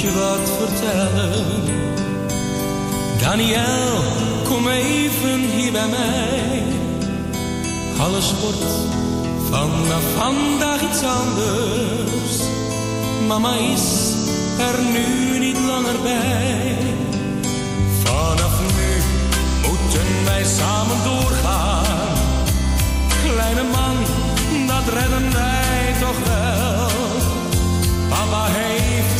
[0.00, 1.44] je wat vertellen.
[3.20, 4.02] Daniel,
[4.44, 6.62] kom even hier bij mij.
[7.98, 8.64] Alles wordt
[9.50, 12.36] vanaf vandaag iets anders.
[13.26, 14.12] Mama is
[14.58, 16.76] er nu niet langer bij.
[18.04, 19.02] Vanaf nu
[19.68, 22.16] moeten wij samen doorgaan.
[23.22, 23.96] Kleine man,
[24.66, 26.88] dat redden wij toch wel.
[28.08, 29.15] Papa heeft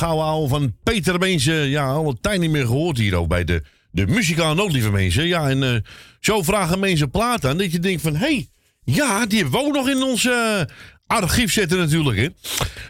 [0.00, 1.54] gouden ouwe van Peter Beentje.
[1.54, 4.90] Ja, al een tijd niet meer gehoord hier ook bij de, de muzikale noot, lieve
[4.90, 5.26] mensen.
[5.26, 5.80] Ja, en eh,
[6.20, 8.16] zo vragen mensen platen aan dat je denkt van...
[8.16, 8.48] hé, hey,
[8.84, 10.60] ja, die hebben we nog in ons eh,
[11.06, 12.28] archief zetten natuurlijk, hè.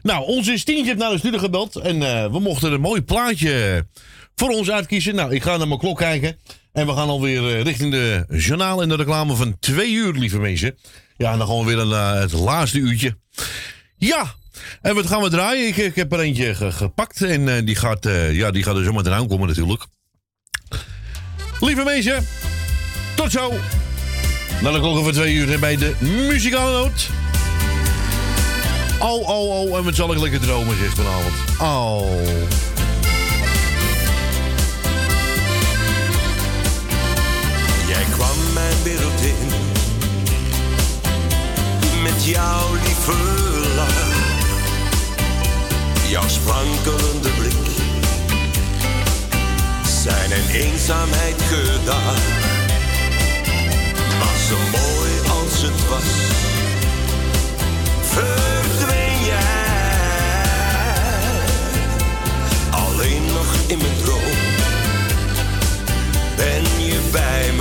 [0.03, 3.87] Nou, onze Stientje heeft naar de studio gebeld en eh, we mochten een mooi plaatje
[4.35, 5.15] voor ons uitkiezen.
[5.15, 6.39] Nou, ik ga naar mijn klok kijken
[6.73, 10.79] en we gaan alweer richting de journaal en de reclame van twee uur, lieve mensen.
[11.17, 13.17] Ja, en dan we weer een, het laatste uurtje.
[13.97, 14.35] Ja,
[14.83, 15.67] en wat gaan we draaien?
[15.67, 18.77] Ik, ik heb er eentje ge- gepakt en eh, die, gaat, eh, ja, die gaat
[18.77, 19.85] er zometeen aankomen natuurlijk.
[21.61, 22.27] Lieve mensen,
[23.15, 23.53] tot zo.
[24.63, 27.09] Naar de klokken van twee uur bij de muzikale noot.
[28.99, 31.35] Oh, oh, oh, en wat zal ik lekker dromen vanavond.
[31.61, 32.23] Oh.
[37.89, 39.49] Jij kwam mijn wereld in
[42.03, 43.40] met jouw lach,
[46.11, 47.53] jouw sprankelende blik,
[50.03, 52.23] zijn en eenzaamheid gedaan.
[54.19, 55.11] Maar zo mooi
[55.41, 56.11] als het was,
[58.03, 60.43] verdween jij
[62.71, 64.39] alleen nog in mijn droom.
[66.37, 67.60] Ben je bij me?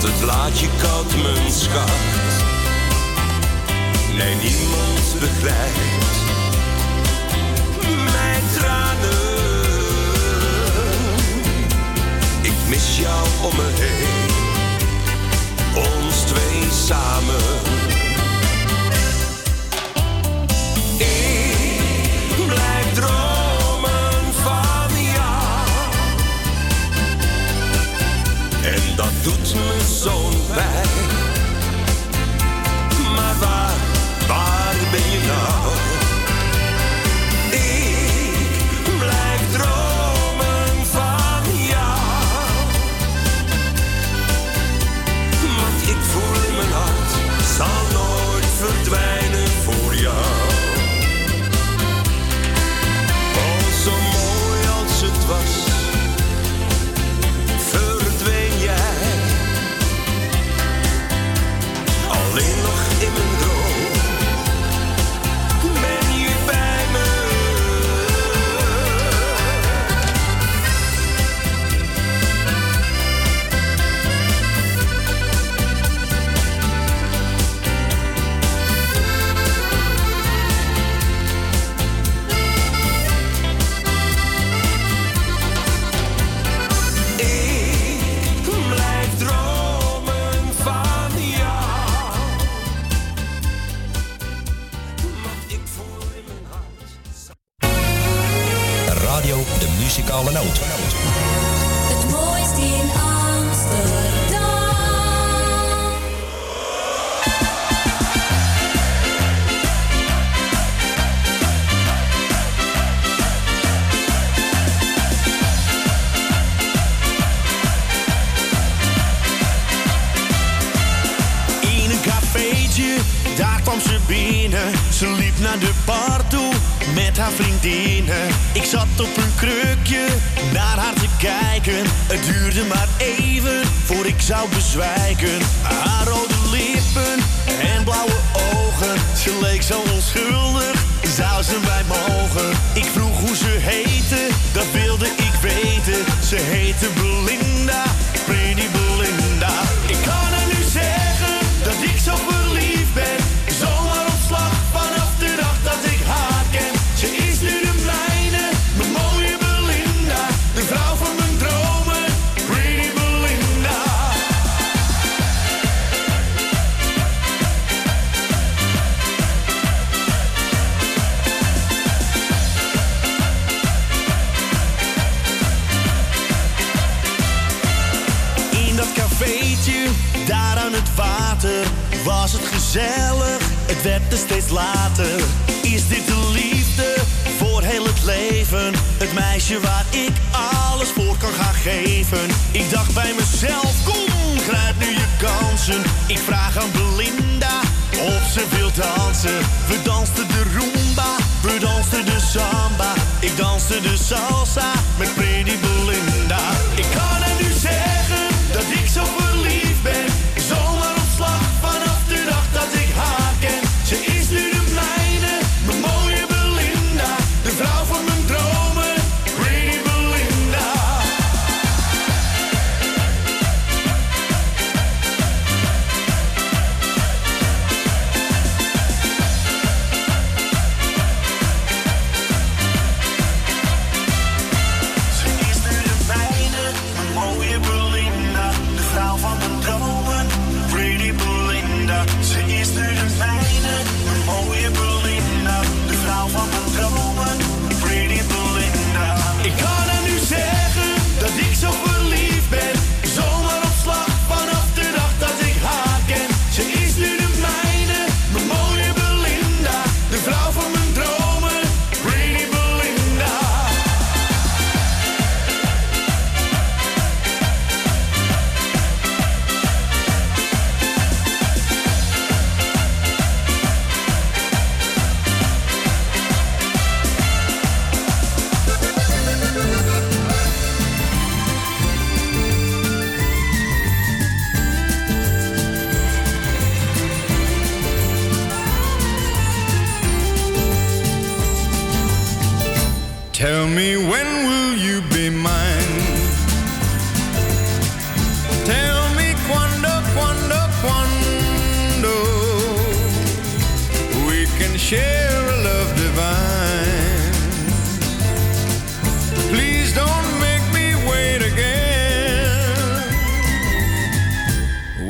[0.00, 1.90] want het laatje koud mijn schat.
[4.16, 6.16] Nee, niemand begrijpt
[8.12, 9.18] mijn tranen.
[12.42, 14.30] Ik mis jou om me heen,
[15.74, 17.79] ons twee samen.
[30.50, 31.19] Bye.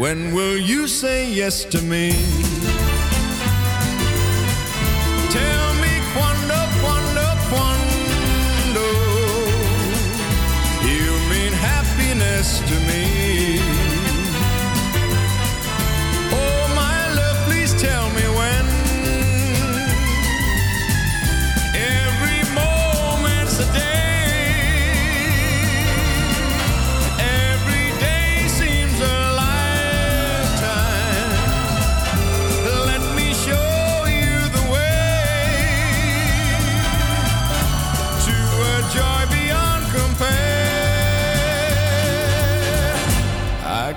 [0.01, 2.50] When will you say yes to me?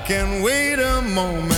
[0.06, 1.53] Can wait a moment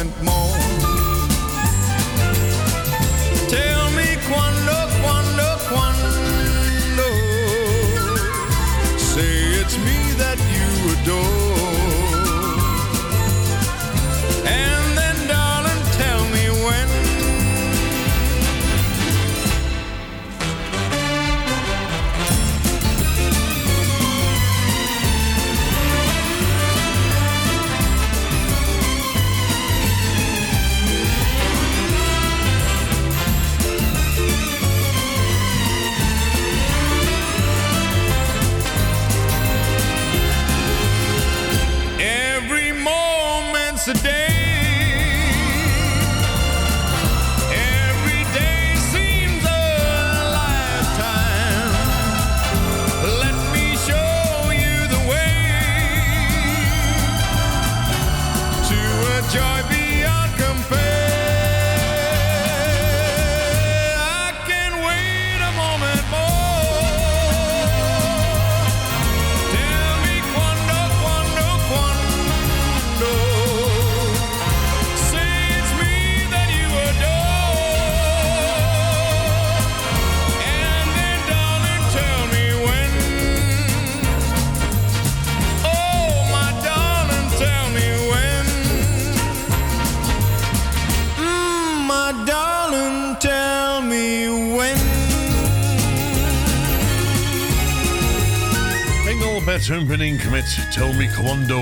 [99.55, 101.61] Engelbert Humperdinck met Tell Me Quando.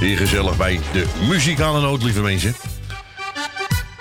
[0.00, 2.54] Hier gezellig bij de muzikale noot, lieve mensen.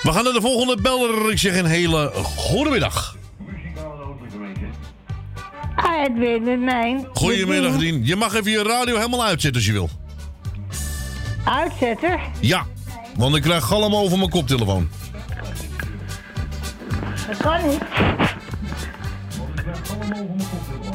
[0.01, 1.31] We gaan naar de volgende beller.
[1.31, 3.15] Ik zeg een hele goede middag.
[5.75, 7.07] Het weer met mij.
[7.13, 8.05] Goedemiddag, Dien.
[8.05, 9.89] Je mag even je radio helemaal uitzetten als je wil.
[11.43, 12.19] Uitzetten?
[12.39, 12.65] Ja,
[13.15, 14.89] want ik krijg galm over mijn koptelefoon.
[17.27, 18.26] Dat kan niet.
[20.17, 20.86] Daar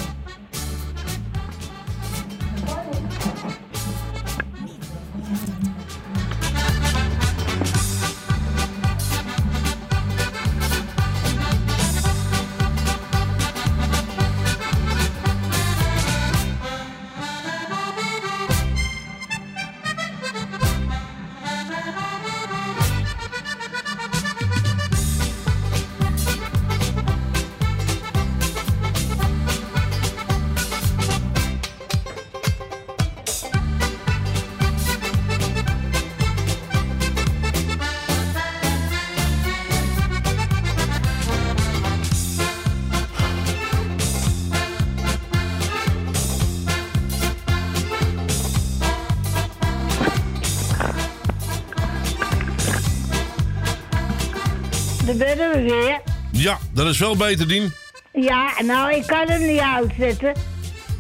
[56.85, 57.73] dat is wel beter, Dien.
[58.13, 60.33] Ja, nou, ik kan hem niet uitzetten.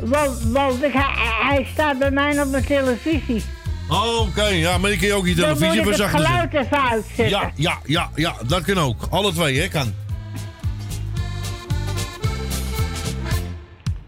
[0.00, 3.42] Want, want ik, hij, staat bij mij op mijn televisie.
[3.88, 6.20] Oh, Oké, ja, maar ik kan je ook je Dan televisie moet ik het verzachten.
[6.26, 7.28] geluid even uitzetten.
[7.28, 9.06] Ja, ja, ja, ja, dat kan ook.
[9.10, 9.94] Alle twee, hè, kan.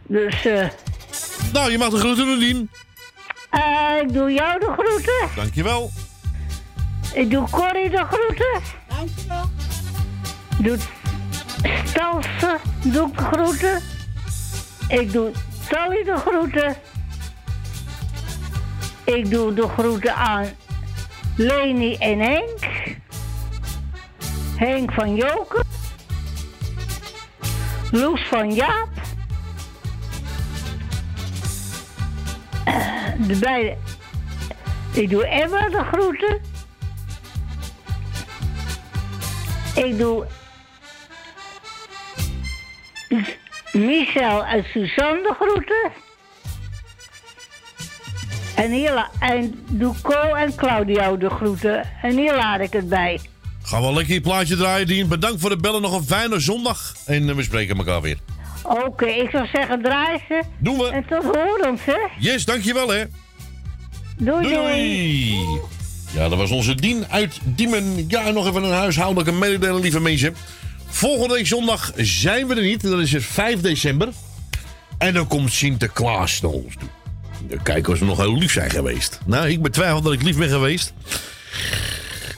[0.07, 0.69] Dus, eh...
[1.53, 2.71] Nou, je mag de groeten doen, Dien.
[3.51, 3.61] eh,
[4.03, 5.29] ik doe jou de groeten.
[5.37, 5.91] Dankjewel.
[7.15, 8.61] Ik doe Corrie de groeten.
[8.89, 9.51] Dankjewel.
[10.59, 10.79] Doe
[12.05, 13.81] Stelsen, doe ik de groeten.
[14.89, 15.33] Ik doe
[15.69, 16.77] Tally de groeten.
[19.05, 20.47] Ik doe de groeten aan
[21.37, 22.59] Leni en Henk.
[24.57, 25.65] Henk van Joken.
[27.91, 28.89] Loes van Jaap.
[32.65, 33.77] Eh, De.
[34.93, 36.41] Ik doe Emma de groeten.
[39.75, 40.27] Ik doe
[43.73, 45.93] Michel en Suzanne de groeten.
[48.55, 51.89] En hier en doe Co en Claudio de groeten.
[52.03, 53.21] En hier laat ik het bij.
[53.63, 55.09] Gaan we lekker je plaatje draaien, Dien.
[55.09, 55.83] Bedankt voor het bellen.
[55.83, 56.95] Nog een fijne zondag.
[57.07, 58.19] En eh, we spreken elkaar weer.
[58.63, 60.43] Oké, ik zou zeggen draai ze.
[60.59, 60.89] Doen we.
[60.89, 61.99] En tot horens, hè.
[62.19, 63.05] Yes, dankjewel hè.
[64.17, 65.39] Doei, Doei, doei.
[66.13, 68.05] Ja, dat was onze Dien uit Diemen.
[68.09, 70.35] Ja, en nog even een huishoudelijke mededeling, lieve mensen.
[70.95, 72.83] Volgende week zondag zijn we er niet.
[72.83, 74.09] Dat is het 5 december.
[74.99, 76.89] En dan komt Sinterklaas naar ons toe.
[77.49, 79.19] Dan kijken of ze nog heel lief zijn geweest.
[79.27, 80.93] Nou, ik betwijfel dat ik lief ben geweest.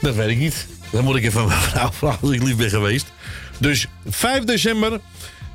[0.01, 0.67] Dat weet ik niet.
[0.91, 3.07] Dan moet ik even aan mijn vrouw vragen of ik lief ben geweest.
[3.59, 5.01] Dus 5 december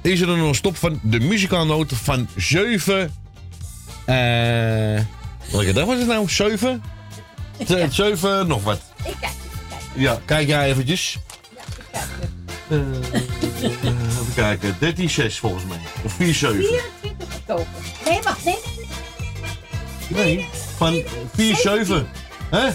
[0.02, 3.14] is er een non-stop van de muzikaalnoot van 7...
[4.06, 4.16] eh
[5.52, 6.30] welke dag was het nou?
[6.30, 6.84] 7?
[7.90, 8.82] 7 nog wat.
[9.04, 9.34] Ik kijk.
[9.96, 11.18] Ja, kijk jij eventjes.
[12.72, 12.78] Eh,
[13.62, 15.80] even kijken, 13, 6 volgens mij.
[16.04, 16.56] Of 4, 7.
[17.02, 17.66] 24 oktober.
[18.06, 18.44] Nee, wacht.
[18.46, 18.56] Nee,
[20.08, 21.02] nee, Nee, van
[21.36, 22.08] 4, 7.
[22.50, 22.62] Hè?
[22.64, 22.72] nee.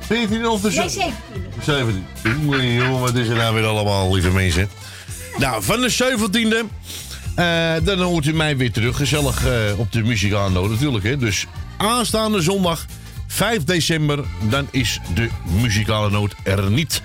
[0.00, 0.90] 14 of de Nee, 7?
[0.90, 1.14] 17.
[1.62, 2.06] 17.
[2.22, 4.68] Jongen, jongen, wat is er nou weer allemaal, lieve mensen?
[5.38, 6.64] Nou, van de 17e.
[7.34, 8.96] eh, dan hoort u mij weer terug.
[8.96, 11.04] Gezellig eh, op de muzikaalnoot natuurlijk.
[11.04, 11.16] Hè.
[11.18, 11.46] Dus
[11.76, 12.86] aanstaande zondag
[13.26, 14.24] 5 december.
[14.48, 15.28] Dan is de
[15.60, 17.02] muzikale noot er niet.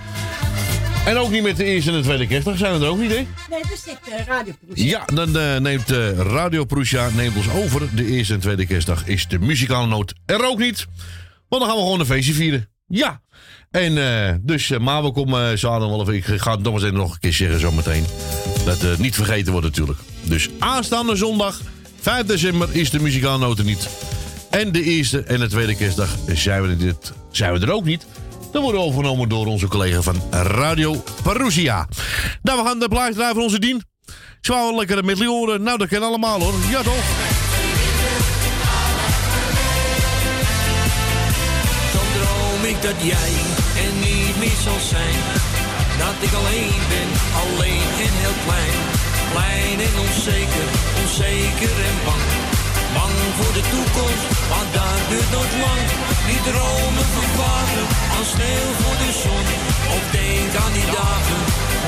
[1.06, 3.10] En ook niet met de eerste en de tweede kerstdag zijn we er ook niet,
[3.10, 3.26] hè?
[3.50, 7.94] Nee, dus dit uh, Radio Ja, dan eh, neemt eh, Radio Prussia neemt ons over.
[7.94, 10.86] De eerste en tweede kerstdag is de muzikale noot er ook niet.
[11.48, 12.68] Want dan gaan we gewoon een feestje vieren.
[12.86, 13.20] Ja.
[13.70, 16.12] En eh, dus, uh, maar we komen zaterdag wel.
[16.12, 18.04] Ik ga het nog eens even nog een keer zeggen zometeen.
[18.64, 19.98] Dat het niet vergeten wordt natuurlijk.
[20.22, 21.60] Dus aanstaande zondag,
[22.00, 23.88] 5 december, is de muzikale noot er niet.
[24.50, 28.06] En de eerste en de tweede kerstdag zijn we, dit, zijn we er ook niet.
[28.52, 31.88] Worden we overgenomen door onze collega van Radio Parousia.
[32.42, 33.82] Nou, we gaan de plaats draaien van onze dien.
[34.40, 35.62] Zwaar lekker met horen.
[35.62, 36.54] Nou, dat kan allemaal hoor.
[36.70, 37.04] Ja toch?
[42.70, 43.32] Ik dat jij
[43.84, 45.18] er niet meer zal zijn.
[46.02, 47.10] Dat ik alleen ben,
[47.42, 48.78] alleen en heel klein.
[49.32, 50.68] Klein en onzeker,
[51.02, 52.26] onzeker en bang.
[52.96, 56.09] Bang voor de toekomst, want dat duurt nooit lang.
[56.30, 57.84] Die dromen vervagen
[58.18, 59.46] als sneeuw voor de zon.
[59.96, 61.40] Of denk aan die dagen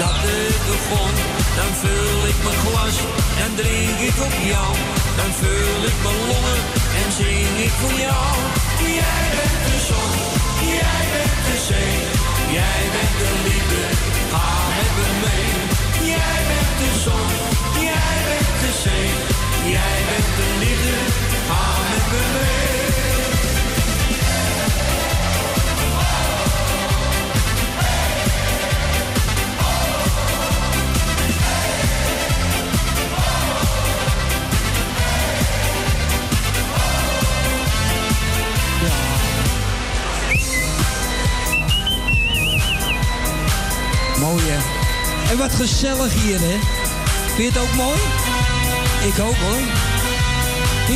[0.02, 1.14] dat het begon.
[1.58, 2.96] Dan vul ik mijn glas,
[3.40, 4.72] dan drink ik op jou.
[5.18, 6.60] Dan vul ik mijn longen
[7.00, 8.32] en zing ik voor jou.
[9.00, 10.12] Jij bent de zon,
[10.76, 11.96] jij bent de zee.
[12.58, 13.82] Jij bent de liefde,
[14.32, 14.48] ga
[14.78, 15.50] met me mee.
[16.14, 17.28] Jij bent de zon,
[17.88, 19.10] jij bent de zee.
[19.76, 20.96] Jij bent de liefde,
[21.48, 22.81] ga met me mee.
[45.30, 46.58] En wat gezellig hier hè.
[47.34, 47.98] Vind je het ook mooi?
[49.06, 49.60] Ik ook hoor.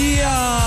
[0.01, 0.65] Ja.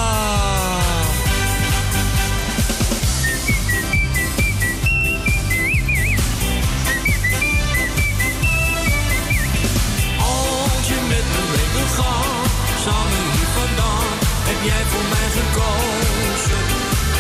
[10.20, 12.46] Als je met me mee wil gaan,
[12.84, 14.10] samen hier vandaan,
[14.50, 16.64] heb jij voor mij gekozen.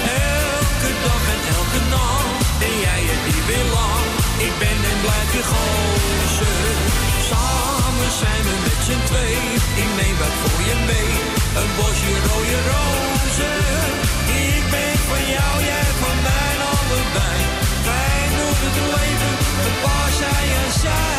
[0.03, 4.03] Elke dag en elke nacht ben jij het niet weer lang.
[4.47, 6.75] Ik ben blijf je gozer.
[7.29, 9.37] Samen zijn we met z'n twee,
[9.83, 11.11] ik neem wat voor je mee.
[11.59, 13.59] Een bosje rode rozen.
[14.49, 17.39] Ik ben van jou, jij van mij allebei.
[17.85, 19.33] Fijn door het leven,
[19.65, 21.18] een paar zij en zij.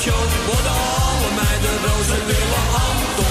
[0.00, 3.29] showt, worden alle meiden roos en willen Anton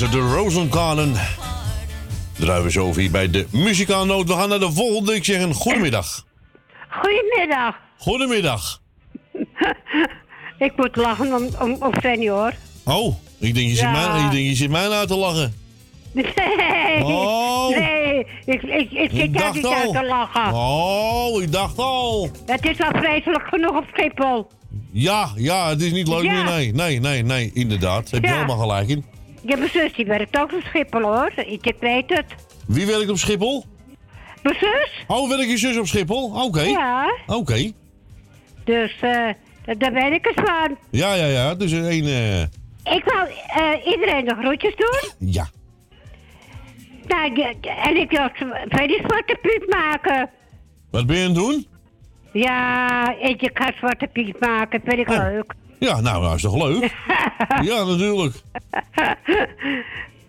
[0.00, 1.12] met de Rosengarden.
[2.36, 4.28] We zo over hier bij de muzikaalnoot.
[4.28, 5.14] We gaan naar de volgende.
[5.14, 6.24] Ik zeg een goedemiddag.
[6.88, 7.76] Goedemiddag.
[7.98, 8.80] Goedemiddag.
[10.58, 12.52] Ik moet lachen om, om, om Fanny hoor.
[12.84, 13.90] Oh, ik denk je, zit, Ja.
[13.90, 15.54] mij, ik denk je zit mij nou te lachen.
[16.12, 17.68] Nee, Oh.
[17.68, 20.52] nee, ik, ik, ik zit daar niet uit te lachen.
[20.54, 22.30] Oh, ik dacht al.
[22.46, 24.46] Het is al vreselijk genoeg op Schiphol.
[24.92, 26.32] Ja, ja, het is niet leuk Ja.
[26.32, 26.44] meer.
[26.44, 28.10] Nee, nee, nee, nee, inderdaad.
[28.10, 28.34] Heb je Ja.
[28.34, 29.04] helemaal gelijk in.
[29.44, 31.32] Ik heb een zus die werkt ook op Schiphol hoor.
[31.36, 32.24] Ik, ik weet het.
[32.66, 33.64] Wie werkt op Schiphol?
[34.42, 35.04] Mijn zus?
[35.06, 36.30] Oh, werkt je zus op Schiphol?
[36.44, 36.60] Oké.
[36.62, 37.72] Ja, Oké.
[38.64, 39.10] dus eh,
[39.64, 40.78] daar- daar weet ik het van.
[40.90, 41.54] Ja, ja, ja.
[41.54, 41.84] Dus een...
[42.04, 42.40] eh,
[42.94, 45.28] Ik wou eh, iedereen de groetjes doen.
[45.28, 45.46] ja.
[47.06, 47.52] Nou, ja,
[47.84, 48.28] en ik wil
[48.68, 50.30] Fanny Zwarte Piet maken.
[50.90, 51.66] Wat ben je aan het doen?
[52.32, 54.80] Ja, ik ik ga Zwarte Piet maken.
[54.84, 55.54] Vind ik leuk.
[55.84, 56.94] Ja, nou, dat is toch leuk?
[57.70, 58.34] ja, natuurlijk.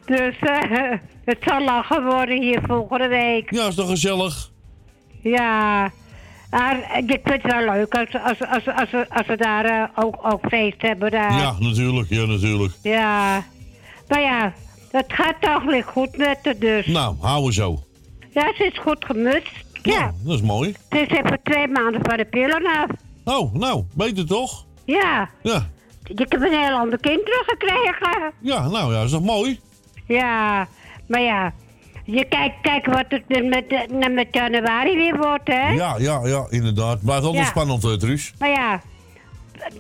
[0.06, 0.92] Dus eh,
[1.26, 3.54] het zal lachen worden hier volgende week.
[3.54, 4.50] Ja, is toch gezellig?
[5.22, 5.92] Ja,
[6.52, 9.84] maar ik vind het wel leuk als, als, als, als, we- als we daar eh,
[10.06, 11.12] ook, ook feest hebben.
[11.12, 11.34] Daar.
[11.40, 12.10] Ja, natuurlijk.
[12.10, 12.74] Ja, natuurlijk.
[12.82, 13.44] Ja.
[14.08, 14.54] Maar ja,
[14.92, 16.86] het gaat toch weer goed met haar dus.
[16.88, 17.80] Nou, houden zo.
[18.34, 19.64] Ja, ze is goed gemutst.
[19.82, 20.14] Ja.
[20.24, 20.76] Dat is mooi.
[20.90, 22.90] Ze is even twee maanden van de pillen af.
[23.38, 24.65] Oh, nou, beter toch?
[24.86, 25.30] Ja.
[25.42, 25.68] Ja.
[26.08, 28.32] Ik heb een heel ander kind teruggekregen.
[28.42, 29.60] Ja, nou ja, is toch mooi?
[30.08, 30.68] Ja,
[31.08, 31.54] maar ja.
[32.06, 35.70] Je kijkt, kijk wat het met, met, met januari weer wordt, hè?
[35.70, 37.02] Ja, ja, ja, inderdaad.
[37.04, 37.50] Blijft altijd Ja.
[37.50, 38.34] spannend, Truus.
[38.40, 38.82] Maar ja,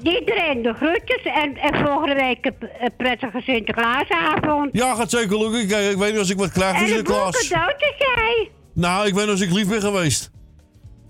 [0.03, 4.69] iedereen de groetjes en, en volgende week een, een prettige Sinterklaasavond.
[4.71, 5.67] Ja, gaat zeker lukken.
[5.67, 7.47] Kijk, ik weet niet als ik wat krijg en van een boel Sinterklaas.
[7.47, 8.49] cadeautjes, jij.
[8.73, 10.31] Nou, ik weet niet als ik lief ben geweest.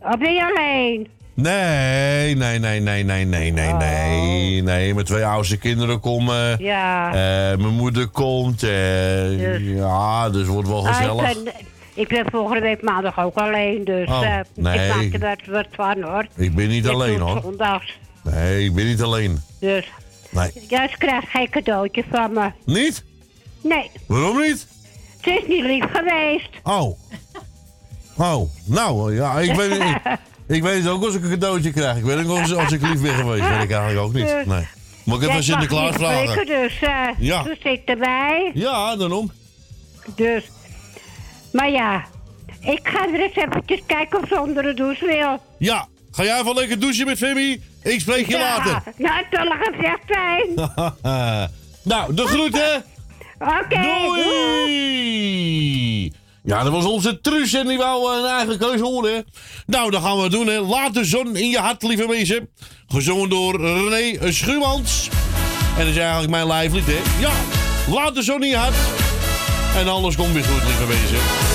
[0.02, 1.08] Of ben je alleen?
[1.36, 4.62] Nee, nee, nee, nee, nee, nee, nee, nee.
[4.62, 6.54] Nee, mijn twee oudste kinderen komen.
[6.54, 6.60] Oh.
[6.60, 7.08] Ja.
[7.08, 8.60] Eh, mijn moeder komt.
[8.60, 9.62] Dus.
[9.62, 11.30] Ja, dus wordt wel Ah, gezellig.
[11.38, 11.54] ik, ben,
[11.94, 14.80] ik ben volgende week maandag ook alleen, dus Oh, eh, nee.
[14.88, 16.26] ik maak er wat, wat van, hoor.
[16.36, 17.42] Ik ben niet Ik alleen, het hoor.
[17.42, 19.42] zondags, Nee, ik ben niet alleen.
[19.60, 19.92] dus.
[20.32, 20.52] Nee.
[20.70, 22.52] Ja, ze krijgt geen cadeautje van me.
[22.66, 23.04] Niet?
[23.64, 24.68] Nee, Waarom niet?
[25.24, 26.50] ze is niet lief geweest.
[26.64, 26.98] Oh.
[28.18, 29.80] Oh, nou, ja, ik weet,
[30.48, 31.98] Ik weet ook als ik een cadeautje krijg.
[31.98, 33.48] Ik weet ook als, ik lief ben geweest.
[33.48, 34.46] Weet ik eigenlijk ook niet.
[34.46, 34.68] Nee.
[35.04, 36.46] Maar ik heb wel Sinterklaas vragen.
[36.46, 37.44] dus uh, ja.
[37.44, 38.52] dus zit erbij.
[38.54, 39.32] Ja, daarom.
[40.16, 40.44] Dus,
[41.52, 42.06] maar ja,
[42.60, 45.42] ik ga er eens eventjes kijken of ze onder de douche wil.
[45.58, 47.62] Ja, ga jij even lekker douchen met Femi?
[47.84, 48.40] Ik spreek je ja.
[48.40, 48.84] later.
[48.98, 50.54] Nou, tollig echt zijn.
[51.94, 52.84] nou, de groeten.
[53.40, 53.82] Oké.
[53.82, 55.34] Doei.
[56.46, 59.26] Ja, dat was onze Truus en die wou eh, een eigen keuze horen.
[59.66, 60.60] Nou, dat gaan we doen, hè.
[60.62, 62.50] Laat de zon in je hart, lieve mensen.
[62.88, 65.10] Gezongen door René Schumans.
[65.78, 67.00] En dat is eigenlijk mijn live lied, hè.
[67.20, 67.32] Ja,
[67.94, 68.76] laat de zon in je hart.
[69.76, 71.46] En alles komt weer goed, lieve blij gezicht.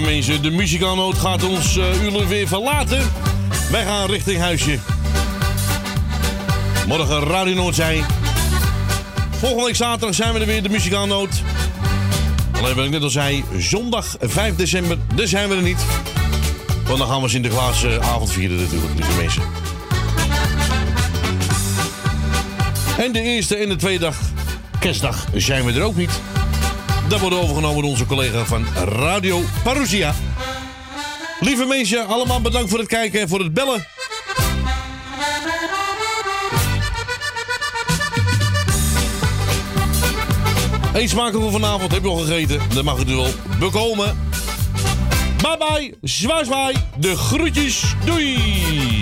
[0.00, 3.02] Mensen, de muzikaalnoot gaat ons uren weer verlaten.
[3.70, 4.78] Wij gaan richting huisje.
[6.86, 8.04] Morgen Radio Noordzij.
[9.30, 11.42] Volgende week zaterdag zijn we er weer, de muzikaalnoot.
[12.52, 15.84] Alleen wat ik net al zei, zondag 5 december, daar zijn we er niet.
[16.86, 19.42] Want dan gaan we Sinterklaas eh, avond vieren natuurlijk, lieve mensen.
[22.98, 24.16] En de eerste en de tweede dag,
[24.78, 26.20] kerstdag, zijn we er ook niet.
[27.08, 30.14] Dat wordt overgenomen door onze collega van Radio Parousia.
[31.40, 33.86] Lieve mensen, allemaal bedankt voor het kijken en voor het bellen.
[40.92, 42.60] Eet smakelijk voor vanavond, heb je al gegeten.
[42.74, 44.18] Dan mag het u wel bekomen.
[45.42, 48.95] Bye bye, zwaai zwaai, de groetjes, doei!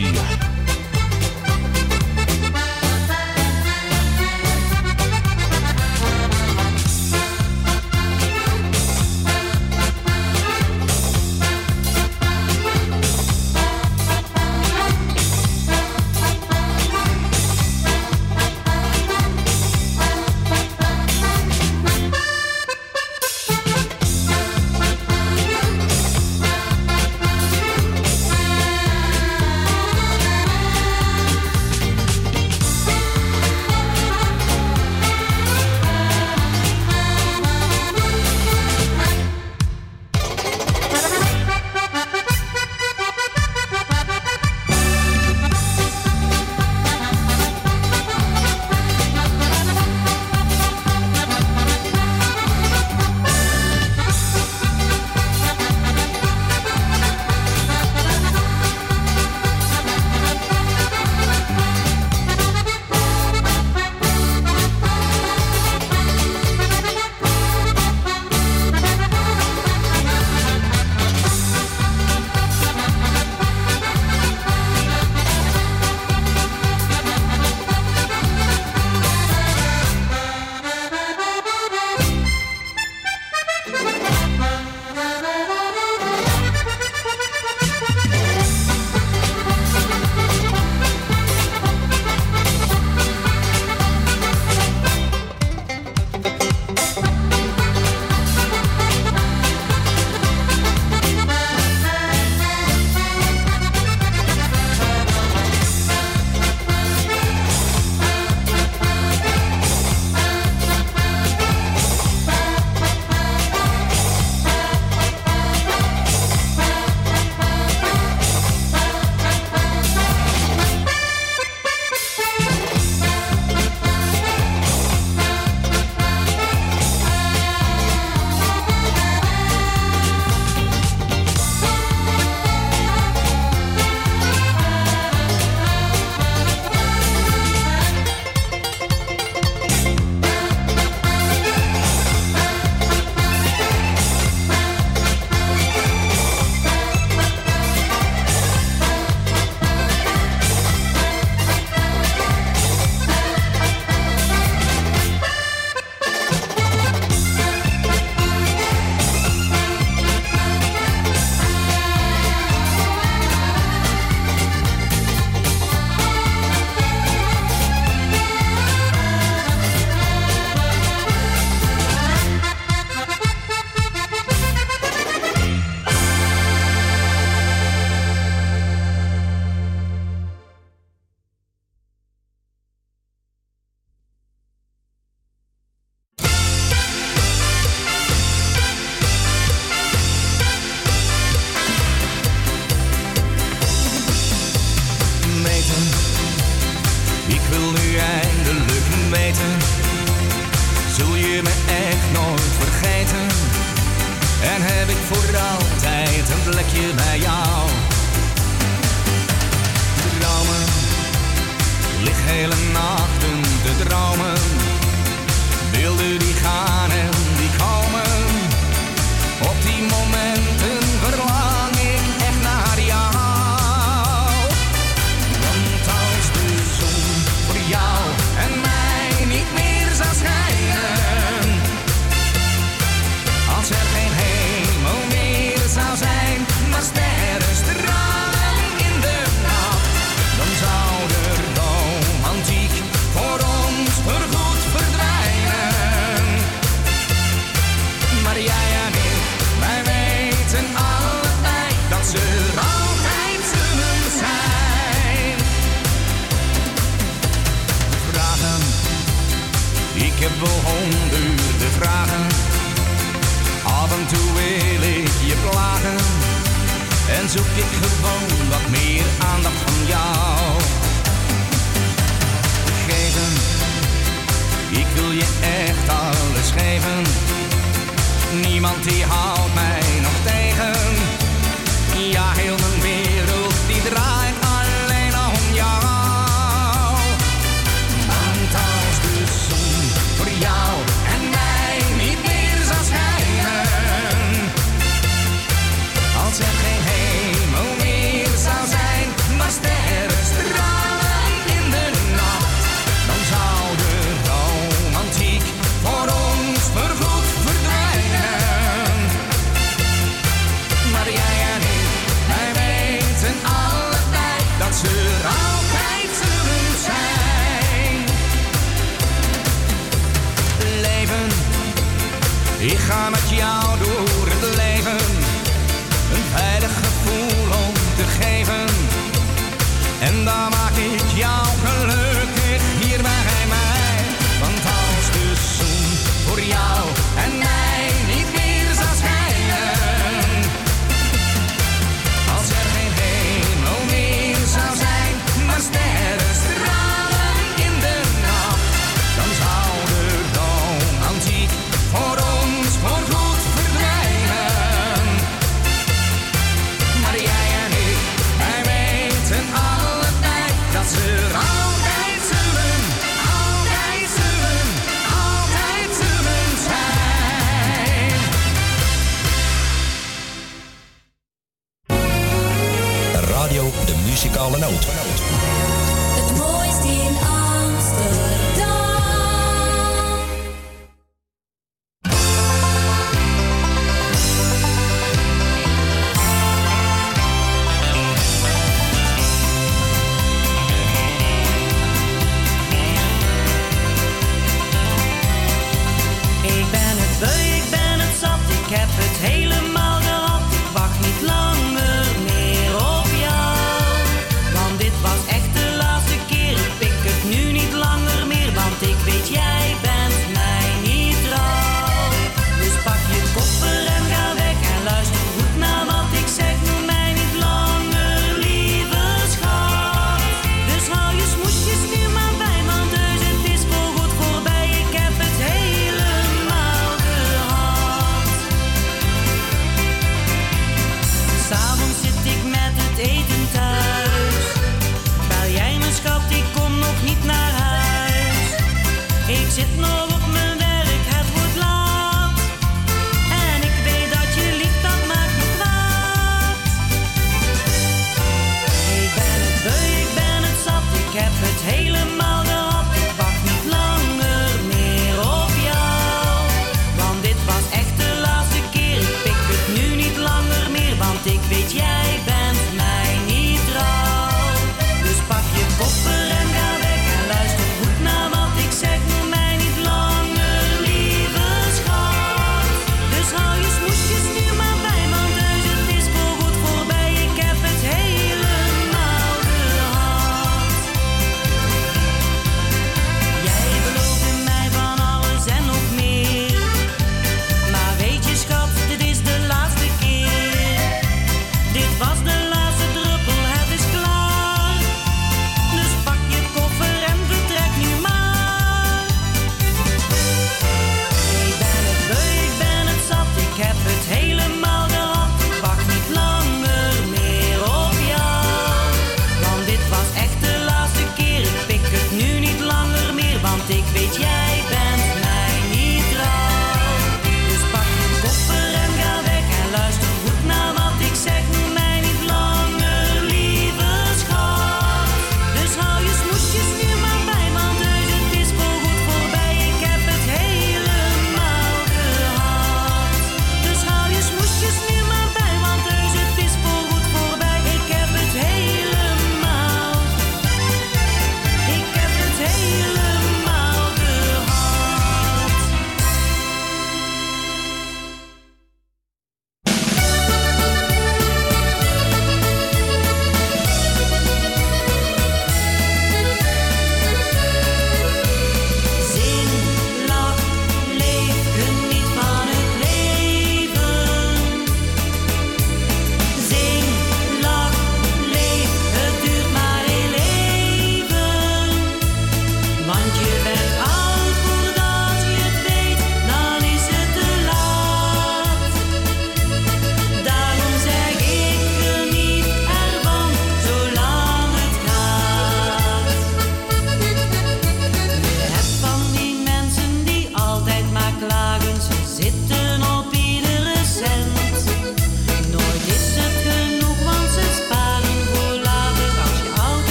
[278.64, 279.83] niemand die houdt mij.